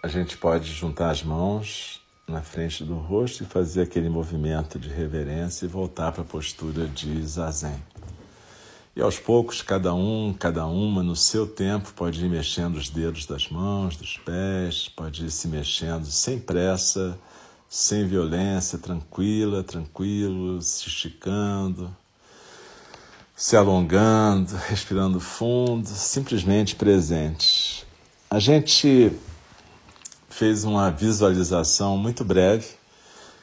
A 0.02 0.08
gente 0.08 0.34
pode 0.38 0.72
juntar 0.72 1.10
as 1.10 1.22
mãos 1.22 1.99
na 2.30 2.40
frente 2.40 2.84
do 2.84 2.94
rosto 2.94 3.42
e 3.42 3.46
fazer 3.46 3.82
aquele 3.82 4.08
movimento 4.08 4.78
de 4.78 4.88
reverência 4.88 5.64
e 5.64 5.68
voltar 5.68 6.12
para 6.12 6.22
a 6.22 6.24
postura 6.24 6.86
de 6.86 7.22
zazen. 7.26 7.82
E 8.94 9.02
aos 9.02 9.18
poucos, 9.18 9.62
cada 9.62 9.94
um, 9.94 10.34
cada 10.38 10.66
uma, 10.66 11.02
no 11.02 11.14
seu 11.14 11.46
tempo, 11.46 11.92
pode 11.94 12.24
ir 12.24 12.28
mexendo 12.28 12.76
os 12.76 12.88
dedos 12.88 13.26
das 13.26 13.48
mãos, 13.48 13.96
dos 13.96 14.16
pés, 14.16 14.88
pode 14.88 15.26
ir 15.26 15.30
se 15.30 15.48
mexendo 15.48 16.06
sem 16.06 16.38
pressa, 16.38 17.18
sem 17.68 18.06
violência, 18.06 18.78
tranquila, 18.78 19.62
tranquilo, 19.62 20.60
se 20.60 20.88
esticando, 20.88 21.94
se 23.36 23.56
alongando, 23.56 24.56
respirando 24.68 25.20
fundo, 25.20 25.86
simplesmente 25.88 26.74
presente. 26.74 27.86
A 28.28 28.38
gente 28.38 29.12
fez 30.40 30.64
uma 30.64 30.90
visualização 30.90 31.98
muito 31.98 32.24
breve. 32.24 32.68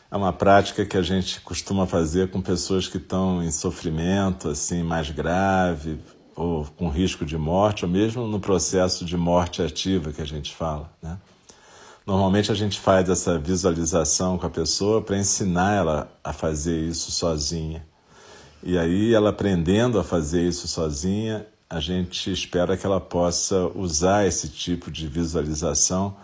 É 0.09 0.17
uma 0.17 0.33
prática 0.33 0.83
que 0.83 0.97
a 0.97 1.01
gente 1.03 1.39
costuma 1.41 1.85
fazer 1.85 2.31
com 2.31 2.41
pessoas 2.41 2.87
que 2.87 2.97
estão 2.97 3.43
em 3.43 3.51
sofrimento 3.51 4.49
assim 4.49 4.81
mais 4.81 5.11
grave 5.11 5.99
ou 6.35 6.65
com 6.75 6.89
risco 6.89 7.23
de 7.23 7.37
morte, 7.37 7.85
ou 7.85 7.91
mesmo 7.91 8.25
no 8.25 8.39
processo 8.39 9.05
de 9.05 9.15
morte 9.15 9.61
ativa 9.61 10.11
que 10.11 10.23
a 10.23 10.25
gente 10.25 10.55
fala, 10.55 10.91
né? 10.99 11.19
Normalmente 12.03 12.51
a 12.51 12.55
gente 12.55 12.79
faz 12.79 13.07
essa 13.09 13.37
visualização 13.37 14.35
com 14.39 14.47
a 14.47 14.49
pessoa 14.49 14.99
para 14.99 15.19
ensinar 15.19 15.75
ela 15.75 16.11
a 16.23 16.33
fazer 16.33 16.79
isso 16.81 17.11
sozinha. 17.11 17.85
E 18.63 18.75
aí, 18.75 19.13
ela 19.13 19.29
aprendendo 19.29 19.99
a 19.99 20.03
fazer 20.03 20.47
isso 20.47 20.67
sozinha, 20.67 21.45
a 21.69 21.79
gente 21.79 22.31
espera 22.31 22.75
que 22.75 22.87
ela 22.87 22.99
possa 22.99 23.67
usar 23.75 24.25
esse 24.25 24.47
tipo 24.47 24.89
de 24.89 25.07
visualização 25.07 26.15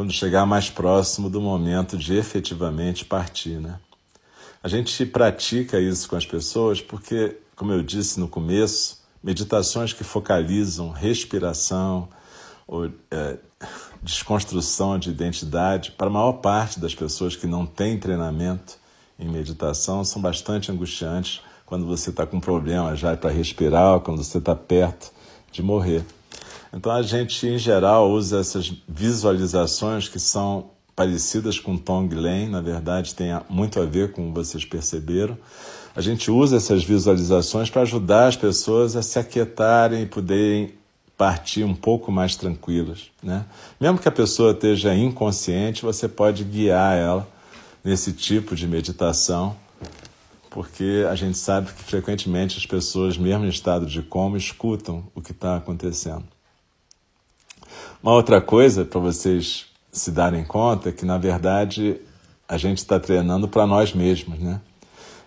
quando 0.00 0.14
chegar 0.14 0.46
mais 0.46 0.70
próximo 0.70 1.28
do 1.28 1.42
momento 1.42 1.98
de 1.98 2.16
efetivamente 2.16 3.04
partir, 3.04 3.60
né? 3.60 3.78
A 4.62 4.66
gente 4.66 5.04
pratica 5.04 5.78
isso 5.78 6.08
com 6.08 6.16
as 6.16 6.24
pessoas 6.24 6.80
porque, 6.80 7.36
como 7.54 7.70
eu 7.70 7.82
disse 7.82 8.18
no 8.18 8.26
começo, 8.26 9.02
meditações 9.22 9.92
que 9.92 10.02
focalizam 10.02 10.88
respiração 10.88 12.08
ou 12.66 12.90
é, 13.10 13.36
desconstrução 14.02 14.98
de 14.98 15.10
identidade, 15.10 15.90
para 15.90 16.06
a 16.06 16.10
maior 16.10 16.32
parte 16.32 16.80
das 16.80 16.94
pessoas 16.94 17.36
que 17.36 17.46
não 17.46 17.66
têm 17.66 17.98
treinamento 17.98 18.78
em 19.18 19.28
meditação, 19.28 20.02
são 20.02 20.22
bastante 20.22 20.72
angustiantes 20.72 21.42
quando 21.66 21.84
você 21.84 22.08
está 22.08 22.24
com 22.24 22.40
problema 22.40 22.96
já 22.96 23.14
para 23.18 23.28
respirar, 23.28 24.00
quando 24.00 24.24
você 24.24 24.38
está 24.38 24.56
perto 24.56 25.12
de 25.52 25.62
morrer. 25.62 26.02
Então 26.72 26.92
a 26.92 27.02
gente, 27.02 27.46
em 27.46 27.58
geral, 27.58 28.10
usa 28.10 28.38
essas 28.38 28.72
visualizações 28.88 30.08
que 30.08 30.18
são 30.18 30.70
parecidas 30.94 31.58
com 31.58 31.76
Tonglen, 31.76 32.48
na 32.48 32.60
verdade 32.60 33.14
tem 33.14 33.30
muito 33.48 33.80
a 33.80 33.84
ver 33.84 34.12
com 34.12 34.32
vocês 34.32 34.64
perceberam. 34.64 35.36
A 35.96 36.00
gente 36.00 36.30
usa 36.30 36.56
essas 36.56 36.84
visualizações 36.84 37.70
para 37.70 37.82
ajudar 37.82 38.28
as 38.28 38.36
pessoas 38.36 38.94
a 38.94 39.02
se 39.02 39.18
aquietarem 39.18 40.02
e 40.02 40.06
poderem 40.06 40.74
partir 41.16 41.64
um 41.64 41.74
pouco 41.74 42.12
mais 42.12 42.36
tranquilas, 42.36 43.10
né? 43.22 43.44
Mesmo 43.80 43.98
que 43.98 44.08
a 44.08 44.12
pessoa 44.12 44.52
esteja 44.52 44.94
inconsciente, 44.94 45.82
você 45.82 46.08
pode 46.08 46.44
guiar 46.44 46.96
ela 46.96 47.28
nesse 47.82 48.12
tipo 48.12 48.54
de 48.54 48.66
meditação, 48.66 49.56
porque 50.48 51.06
a 51.10 51.14
gente 51.14 51.36
sabe 51.36 51.72
que 51.72 51.82
frequentemente 51.82 52.56
as 52.56 52.66
pessoas, 52.66 53.18
mesmo 53.18 53.44
em 53.44 53.48
estado 53.48 53.86
de 53.86 54.00
coma, 54.02 54.38
escutam 54.38 55.04
o 55.14 55.20
que 55.20 55.32
está 55.32 55.56
acontecendo. 55.56 56.24
Uma 58.02 58.14
outra 58.14 58.40
coisa 58.40 58.82
para 58.82 58.98
vocês 58.98 59.66
se 59.92 60.10
darem 60.10 60.42
conta 60.42 60.88
é 60.88 60.92
que, 60.92 61.04
na 61.04 61.18
verdade, 61.18 62.00
a 62.48 62.56
gente 62.56 62.78
está 62.78 62.98
treinando 62.98 63.46
para 63.46 63.66
nós 63.66 63.92
mesmos, 63.92 64.38
né? 64.38 64.58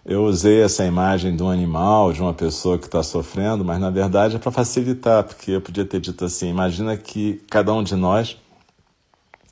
Eu 0.03 0.25
usei 0.25 0.63
essa 0.63 0.83
imagem 0.83 1.35
de 1.35 1.43
um 1.43 1.51
animal, 1.51 2.11
de 2.11 2.19
uma 2.19 2.33
pessoa 2.33 2.79
que 2.79 2.85
está 2.85 3.03
sofrendo, 3.03 3.63
mas 3.63 3.79
na 3.79 3.91
verdade 3.91 4.37
é 4.37 4.39
para 4.39 4.51
facilitar, 4.51 5.23
porque 5.23 5.51
eu 5.51 5.61
podia 5.61 5.85
ter 5.85 5.99
dito 5.99 6.25
assim: 6.25 6.49
imagina 6.49 6.97
que 6.97 7.43
cada 7.47 7.71
um 7.71 7.83
de 7.83 7.95
nós, 7.95 8.37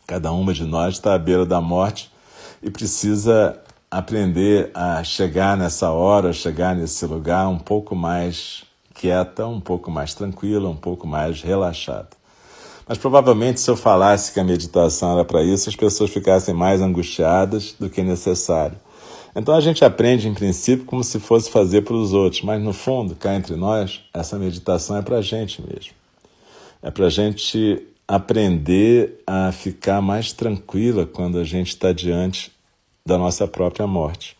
cada 0.07 0.31
uma 0.31 0.51
de 0.51 0.65
nós 0.65 0.95
está 0.95 1.13
à 1.13 1.19
beira 1.19 1.45
da 1.45 1.61
morte 1.61 2.11
e 2.61 2.71
precisa 2.71 3.61
aprender 3.91 4.71
a 4.73 5.03
chegar 5.03 5.55
nessa 5.55 5.91
hora, 5.91 6.33
chegar 6.33 6.75
nesse 6.75 7.05
lugar 7.05 7.47
um 7.47 7.59
pouco 7.59 7.95
mais 7.95 8.63
quieta, 8.95 9.45
um 9.45 9.61
pouco 9.61 9.91
mais 9.91 10.15
tranquila, 10.15 10.67
um 10.67 10.75
pouco 10.75 11.05
mais 11.05 11.43
relaxada. 11.43 12.20
Mas 12.87 12.97
provavelmente, 12.97 13.59
se 13.59 13.69
eu 13.69 13.77
falasse 13.77 14.33
que 14.33 14.39
a 14.39 14.43
meditação 14.43 15.13
era 15.13 15.25
para 15.25 15.43
isso, 15.43 15.69
as 15.69 15.75
pessoas 15.75 16.09
ficassem 16.09 16.53
mais 16.53 16.81
angustiadas 16.81 17.75
do 17.79 17.89
que 17.89 18.01
necessário. 18.01 18.77
Então 19.35 19.55
a 19.55 19.61
gente 19.61 19.85
aprende, 19.85 20.27
em 20.27 20.33
princípio, 20.33 20.85
como 20.85 21.03
se 21.03 21.19
fosse 21.19 21.49
fazer 21.49 21.83
para 21.83 21.93
os 21.93 22.13
outros, 22.13 22.41
mas 22.41 22.61
no 22.61 22.73
fundo, 22.73 23.15
cá 23.15 23.33
entre 23.35 23.55
nós, 23.55 24.01
essa 24.13 24.37
meditação 24.37 24.97
é 24.97 25.01
para 25.01 25.17
a 25.17 25.21
gente 25.21 25.61
mesmo. 25.61 25.93
É 26.81 26.91
para 26.91 27.05
a 27.05 27.09
gente 27.09 27.81
aprender 28.07 29.23
a 29.25 29.51
ficar 29.53 30.01
mais 30.01 30.33
tranquila 30.33 31.05
quando 31.05 31.37
a 31.37 31.45
gente 31.45 31.69
está 31.69 31.93
diante 31.93 32.51
da 33.05 33.17
nossa 33.17 33.47
própria 33.47 33.87
morte. 33.87 34.35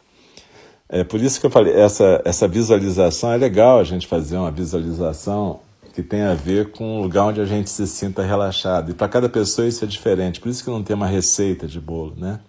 É 0.89 1.05
por 1.05 1.21
isso 1.21 1.39
que 1.39 1.45
eu 1.45 1.49
falei, 1.49 1.73
essa, 1.73 2.21
essa 2.25 2.49
visualização 2.49 3.31
é 3.31 3.37
legal 3.37 3.79
a 3.79 3.83
gente 3.85 4.05
fazer 4.05 4.35
uma 4.35 4.51
visualização 4.51 5.61
que 5.93 6.01
tem 6.01 6.21
a 6.21 6.33
ver 6.33 6.71
com 6.71 6.99
o 6.99 7.01
lugar 7.01 7.25
onde 7.25 7.41
a 7.41 7.45
gente 7.45 7.69
se 7.69 7.85
sinta 7.85 8.23
relaxado. 8.23 8.91
E 8.91 8.93
para 8.93 9.07
cada 9.07 9.27
pessoa 9.27 9.67
isso 9.67 9.83
é 9.83 9.87
diferente, 9.87 10.39
por 10.39 10.49
isso 10.49 10.63
que 10.63 10.69
não 10.69 10.83
tem 10.83 10.95
uma 10.95 11.07
receita 11.07 11.67
de 11.67 11.79
bolo, 11.79 12.13
né? 12.17 12.39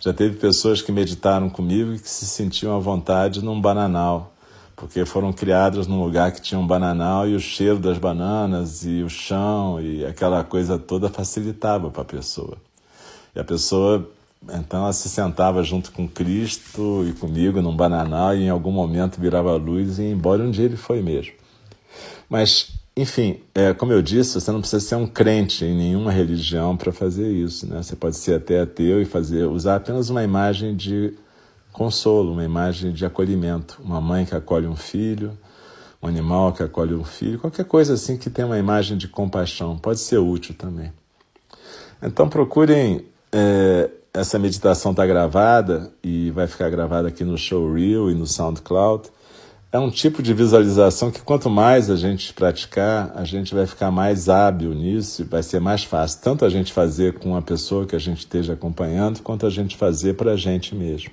Já 0.00 0.12
teve 0.12 0.36
pessoas 0.36 0.82
que 0.82 0.90
meditaram 0.90 1.48
comigo 1.48 1.92
e 1.92 1.98
que 1.98 2.10
se 2.10 2.26
sentiam 2.26 2.74
à 2.74 2.78
vontade 2.80 3.44
num 3.44 3.60
bananal, 3.60 4.32
porque 4.74 5.04
foram 5.04 5.32
criadas 5.32 5.86
num 5.86 6.02
lugar 6.02 6.32
que 6.32 6.40
tinha 6.40 6.58
um 6.58 6.66
bananal 6.66 7.28
e 7.28 7.36
o 7.36 7.40
cheiro 7.40 7.78
das 7.78 7.98
bananas 7.98 8.84
e 8.84 9.02
o 9.02 9.08
chão 9.08 9.80
e 9.80 10.04
aquela 10.04 10.42
coisa 10.42 10.76
toda 10.76 11.08
facilitava 11.08 11.88
para 11.88 12.02
a 12.02 12.04
pessoa. 12.04 12.56
E 13.34 13.38
a 13.38 13.44
pessoa, 13.44 14.10
então, 14.52 14.82
ela 14.82 14.92
se 14.92 15.08
sentava 15.08 15.62
junto 15.62 15.92
com 15.92 16.08
Cristo 16.08 17.04
e 17.08 17.12
comigo 17.12 17.62
num 17.62 17.76
bananal 17.76 18.34
e 18.34 18.42
em 18.42 18.50
algum 18.50 18.72
momento 18.72 19.20
virava 19.20 19.52
a 19.52 19.56
luz 19.56 20.00
e 20.00 20.02
ia 20.02 20.10
embora. 20.10 20.42
Um 20.42 20.50
dia 20.50 20.64
ele 20.64 20.76
foi 20.76 21.00
mesmo. 21.00 21.41
Mas, 22.28 22.70
enfim, 22.96 23.40
é, 23.54 23.72
como 23.72 23.92
eu 23.92 24.02
disse, 24.02 24.40
você 24.40 24.50
não 24.50 24.60
precisa 24.60 24.84
ser 24.84 24.96
um 24.96 25.06
crente 25.06 25.64
em 25.64 25.76
nenhuma 25.76 26.12
religião 26.12 26.76
para 26.76 26.92
fazer 26.92 27.30
isso. 27.30 27.66
Né? 27.66 27.82
Você 27.82 27.96
pode 27.96 28.16
ser 28.16 28.34
até 28.34 28.60
ateu 28.60 29.00
e 29.00 29.04
fazer, 29.04 29.44
usar 29.44 29.76
apenas 29.76 30.10
uma 30.10 30.22
imagem 30.22 30.74
de 30.76 31.14
consolo, 31.72 32.32
uma 32.32 32.44
imagem 32.44 32.92
de 32.92 33.04
acolhimento. 33.04 33.80
Uma 33.82 34.00
mãe 34.00 34.24
que 34.24 34.34
acolhe 34.34 34.66
um 34.66 34.76
filho, 34.76 35.36
um 36.02 36.08
animal 36.08 36.52
que 36.52 36.62
acolhe 36.62 36.94
um 36.94 37.04
filho, 37.04 37.38
qualquer 37.38 37.64
coisa 37.64 37.94
assim 37.94 38.16
que 38.16 38.28
tenha 38.28 38.46
uma 38.46 38.58
imagem 38.58 38.96
de 38.96 39.06
compaixão, 39.06 39.78
pode 39.78 40.00
ser 40.00 40.18
útil 40.18 40.54
também. 40.54 40.92
Então 42.02 42.28
procurem, 42.28 43.06
é, 43.30 43.88
essa 44.12 44.38
meditação 44.38 44.90
está 44.90 45.06
gravada 45.06 45.92
e 46.02 46.30
vai 46.32 46.48
ficar 46.48 46.68
gravada 46.68 47.08
aqui 47.08 47.22
no 47.22 47.38
Showreel 47.38 48.10
e 48.10 48.14
no 48.14 48.26
SoundCloud. 48.26 49.08
É 49.72 49.78
um 49.78 49.90
tipo 49.90 50.22
de 50.22 50.34
visualização 50.34 51.10
que 51.10 51.22
quanto 51.22 51.48
mais 51.48 51.88
a 51.88 51.96
gente 51.96 52.32
praticar, 52.34 53.10
a 53.14 53.24
gente 53.24 53.54
vai 53.54 53.66
ficar 53.66 53.90
mais 53.90 54.28
hábil 54.28 54.74
nisso 54.74 55.22
e 55.22 55.24
vai 55.24 55.42
ser 55.42 55.60
mais 55.60 55.82
fácil. 55.82 56.20
Tanto 56.20 56.44
a 56.44 56.50
gente 56.50 56.72
fazer 56.72 57.18
com 57.18 57.34
a 57.34 57.40
pessoa 57.40 57.86
que 57.86 57.96
a 57.96 57.98
gente 57.98 58.18
esteja 58.18 58.52
acompanhando, 58.52 59.22
quanto 59.22 59.46
a 59.46 59.50
gente 59.50 59.76
fazer 59.76 60.14
para 60.14 60.32
a 60.32 60.36
gente 60.36 60.74
mesmo. 60.74 61.10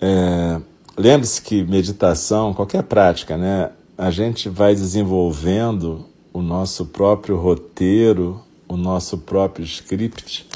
É, 0.00 0.60
Lembre-se 0.96 1.40
que 1.40 1.62
meditação, 1.64 2.52
qualquer 2.52 2.82
prática, 2.82 3.38
né, 3.38 3.70
a 3.96 4.10
gente 4.10 4.50
vai 4.50 4.74
desenvolvendo 4.74 6.06
o 6.32 6.42
nosso 6.42 6.86
próprio 6.86 7.36
roteiro, 7.36 8.42
o 8.68 8.76
nosso 8.76 9.16
próprio 9.16 9.64
script 9.64 10.46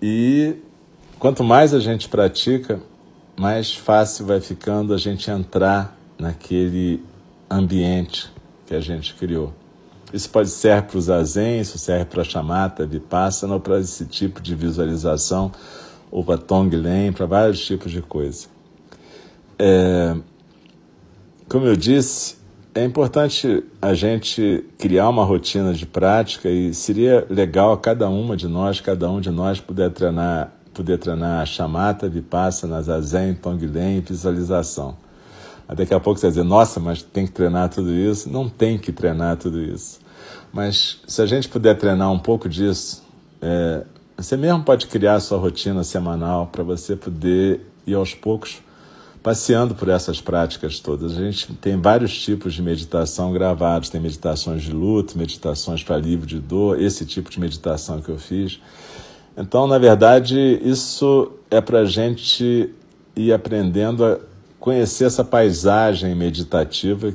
e 0.00 0.54
quanto 1.18 1.42
mais 1.42 1.74
a 1.74 1.80
gente 1.80 2.08
pratica, 2.08 2.80
mais 3.36 3.74
fácil 3.74 4.26
vai 4.26 4.40
ficando 4.40 4.94
a 4.94 4.98
gente 4.98 5.30
entrar 5.30 5.96
naquele 6.18 7.02
ambiente 7.50 8.32
que 8.66 8.74
a 8.74 8.80
gente 8.80 9.14
criou. 9.14 9.52
Isso 10.12 10.30
pode 10.30 10.48
ser 10.48 10.82
para 10.82 10.96
o 10.96 11.00
zazen, 11.00 11.60
isso 11.60 11.76
serve 11.76 12.04
para 12.04 12.22
a 12.22 12.24
chamata, 12.24 12.86
vipassana 12.86 13.54
ou 13.54 13.60
para 13.60 13.80
esse 13.80 14.06
tipo 14.06 14.40
de 14.40 14.54
visualização, 14.54 15.50
ou 16.10 16.22
para 16.22 16.38
tonglen, 16.38 17.12
para 17.12 17.26
vários 17.26 17.64
tipos 17.64 17.90
de 17.90 18.00
coisa. 18.00 18.46
É, 19.58 20.16
como 21.48 21.66
eu 21.66 21.74
disse, 21.74 22.36
é 22.74 22.84
importante 22.84 23.64
a 23.80 23.94
gente 23.94 24.64
criar 24.78 25.08
uma 25.08 25.24
rotina 25.24 25.72
de 25.72 25.86
prática 25.86 26.48
e 26.48 26.72
seria 26.72 27.26
legal 27.28 27.72
a 27.72 27.78
cada 27.78 28.08
uma 28.08 28.36
de 28.36 28.48
nós, 28.48 28.80
cada 28.80 29.10
um 29.10 29.20
de 29.20 29.30
nós 29.30 29.60
puder 29.60 29.90
treinar, 29.90 30.52
poder 30.74 30.98
treinar 30.98 31.40
a 31.40 31.46
chamata, 31.46 32.08
vipassana, 32.08 32.82
zazen, 32.82 33.34
tonglen 33.34 34.00
visualização. 34.00 34.96
Daqui 35.68 35.94
a 35.94 36.00
pouco 36.00 36.20
você 36.20 36.26
vai 36.26 36.32
dizer, 36.32 36.44
nossa, 36.44 36.78
mas 36.78 37.02
tem 37.02 37.26
que 37.26 37.32
treinar 37.32 37.70
tudo 37.70 37.90
isso? 37.90 38.28
Não 38.28 38.48
tem 38.48 38.76
que 38.76 38.92
treinar 38.92 39.36
tudo 39.36 39.62
isso. 39.62 39.98
Mas 40.52 41.00
se 41.06 41.22
a 41.22 41.26
gente 41.26 41.48
puder 41.48 41.76
treinar 41.76 42.12
um 42.12 42.18
pouco 42.18 42.48
disso, 42.48 43.02
é, 43.40 43.84
você 44.16 44.36
mesmo 44.36 44.62
pode 44.62 44.86
criar 44.86 45.14
a 45.14 45.20
sua 45.20 45.38
rotina 45.38 45.82
semanal 45.82 46.48
para 46.48 46.62
você 46.62 46.94
poder 46.94 47.60
ir 47.86 47.94
aos 47.94 48.14
poucos 48.14 48.62
passeando 49.24 49.74
por 49.74 49.88
essas 49.88 50.20
práticas 50.20 50.78
todas. 50.80 51.16
A 51.16 51.22
gente 51.22 51.54
tem 51.54 51.80
vários 51.80 52.14
tipos 52.20 52.52
de 52.52 52.60
meditação 52.60 53.32
gravados, 53.32 53.88
tem 53.88 53.98
meditações 53.98 54.62
de 54.62 54.70
luto, 54.70 55.16
meditações 55.16 55.82
para 55.82 55.96
livro 55.96 56.26
de 56.26 56.38
dor, 56.38 56.78
esse 56.78 57.06
tipo 57.06 57.30
de 57.30 57.40
meditação 57.40 58.02
que 58.02 58.10
eu 58.10 58.18
fiz. 58.18 58.60
Então, 59.36 59.66
na 59.66 59.78
verdade, 59.78 60.60
isso 60.62 61.32
é 61.50 61.60
para 61.60 61.80
a 61.80 61.84
gente 61.84 62.72
ir 63.16 63.32
aprendendo 63.32 64.04
a 64.04 64.18
conhecer 64.60 65.04
essa 65.04 65.24
paisagem 65.24 66.14
meditativa 66.14 67.12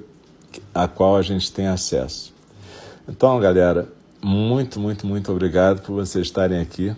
a 0.73 0.87
qual 0.87 1.15
a 1.15 1.21
gente 1.21 1.51
tem 1.51 1.67
acesso. 1.67 2.33
Então, 3.07 3.39
galera, 3.39 3.87
muito, 4.21 4.79
muito, 4.79 5.07
muito 5.07 5.31
obrigado 5.31 5.81
por 5.81 5.93
vocês 5.93 6.27
estarem 6.27 6.59
aqui. 6.59 6.93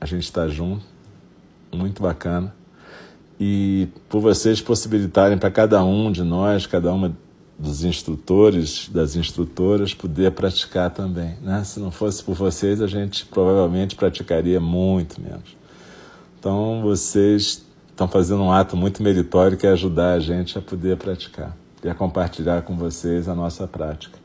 A 0.00 0.06
gente 0.06 0.24
está 0.24 0.46
junto, 0.48 0.84
muito 1.72 2.02
bacana. 2.02 2.54
E 3.40 3.88
por 4.08 4.20
vocês 4.20 4.60
possibilitarem 4.60 5.38
para 5.38 5.50
cada 5.50 5.82
um 5.82 6.12
de 6.12 6.22
nós, 6.22 6.66
cada 6.66 6.92
uma 6.92 7.16
dos 7.58 7.82
instrutores, 7.82 8.88
das 8.88 9.16
instrutoras, 9.16 9.92
poder 9.92 10.30
praticar 10.30 10.90
também. 10.90 11.34
Né? 11.42 11.64
Se 11.64 11.80
não 11.80 11.90
fosse 11.90 12.22
por 12.22 12.36
vocês, 12.36 12.80
a 12.80 12.86
gente 12.86 13.26
provavelmente 13.26 13.96
praticaria 13.96 14.60
muito 14.60 15.20
menos. 15.20 15.56
Então, 16.38 16.80
vocês 16.82 17.64
estão 17.90 18.06
fazendo 18.06 18.42
um 18.44 18.52
ato 18.52 18.76
muito 18.76 19.02
meritório 19.02 19.56
que 19.56 19.66
é 19.66 19.70
ajudar 19.70 20.12
a 20.12 20.20
gente 20.20 20.56
a 20.56 20.62
poder 20.62 20.96
praticar 20.96 21.56
e 21.82 21.88
a 21.88 21.94
compartilhar 21.94 22.62
com 22.62 22.76
vocês 22.76 23.28
a 23.28 23.34
nossa 23.34 23.66
prática. 23.66 24.18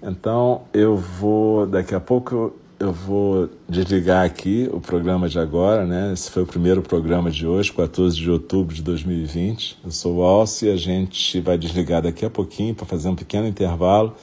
Então, 0.00 0.62
eu 0.72 0.96
vou, 0.96 1.66
daqui 1.66 1.96
a 1.96 2.00
pouco, 2.00 2.54
eu 2.78 2.92
vou 2.92 3.48
desligar 3.68 4.24
aqui 4.24 4.68
o 4.72 4.80
programa 4.80 5.28
de 5.28 5.38
agora, 5.38 5.86
né? 5.86 6.12
Esse 6.12 6.30
foi 6.30 6.42
o 6.42 6.46
primeiro 6.46 6.82
programa 6.82 7.30
de 7.30 7.46
hoje, 7.46 7.72
14 7.72 8.14
de 8.16 8.30
outubro 8.30 8.74
de 8.74 8.82
2020. 8.82 9.78
Eu 9.84 9.90
sou 9.90 10.16
o 10.16 10.22
Alce 10.22 10.66
e 10.66 10.70
a 10.70 10.76
gente 10.76 11.40
vai 11.40 11.56
desligar 11.56 12.02
daqui 12.02 12.24
a 12.24 12.30
pouquinho 12.30 12.74
para 12.74 12.84
fazer 12.84 13.08
um 13.08 13.14
pequeno 13.14 13.46
intervalo. 13.46 14.14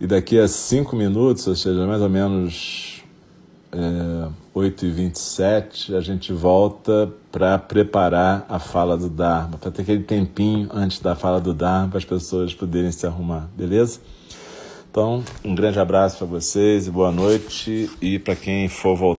E 0.00 0.06
daqui 0.06 0.38
a 0.38 0.48
cinco 0.48 0.96
minutos, 0.96 1.46
ou 1.46 1.54
seja, 1.54 1.86
mais 1.86 2.02
ou 2.02 2.10
menos 2.10 3.04
é, 3.70 4.28
8h27, 4.54 5.94
a 5.94 6.00
gente 6.00 6.32
volta 6.32 7.12
para 7.30 7.58
preparar 7.58 8.44
a 8.48 8.58
fala 8.58 8.96
do 8.96 9.08
Dharma, 9.08 9.56
para 9.56 9.70
ter 9.70 9.82
aquele 9.82 10.02
tempinho 10.02 10.68
antes 10.72 10.98
da 10.98 11.14
fala 11.14 11.40
do 11.40 11.54
Dharma 11.54 11.90
para 11.90 11.98
as 11.98 12.04
pessoas 12.04 12.52
poderem 12.52 12.90
se 12.90 13.06
arrumar, 13.06 13.48
beleza? 13.56 14.00
Então, 14.94 15.24
um 15.44 15.56
grande 15.56 15.80
abraço 15.80 16.18
para 16.18 16.26
vocês 16.28 16.86
e 16.86 16.90
boa 16.92 17.10
noite. 17.10 17.90
E 18.00 18.16
para 18.16 18.36
quem 18.36 18.68
for 18.68 18.94
voltar, 18.94 19.12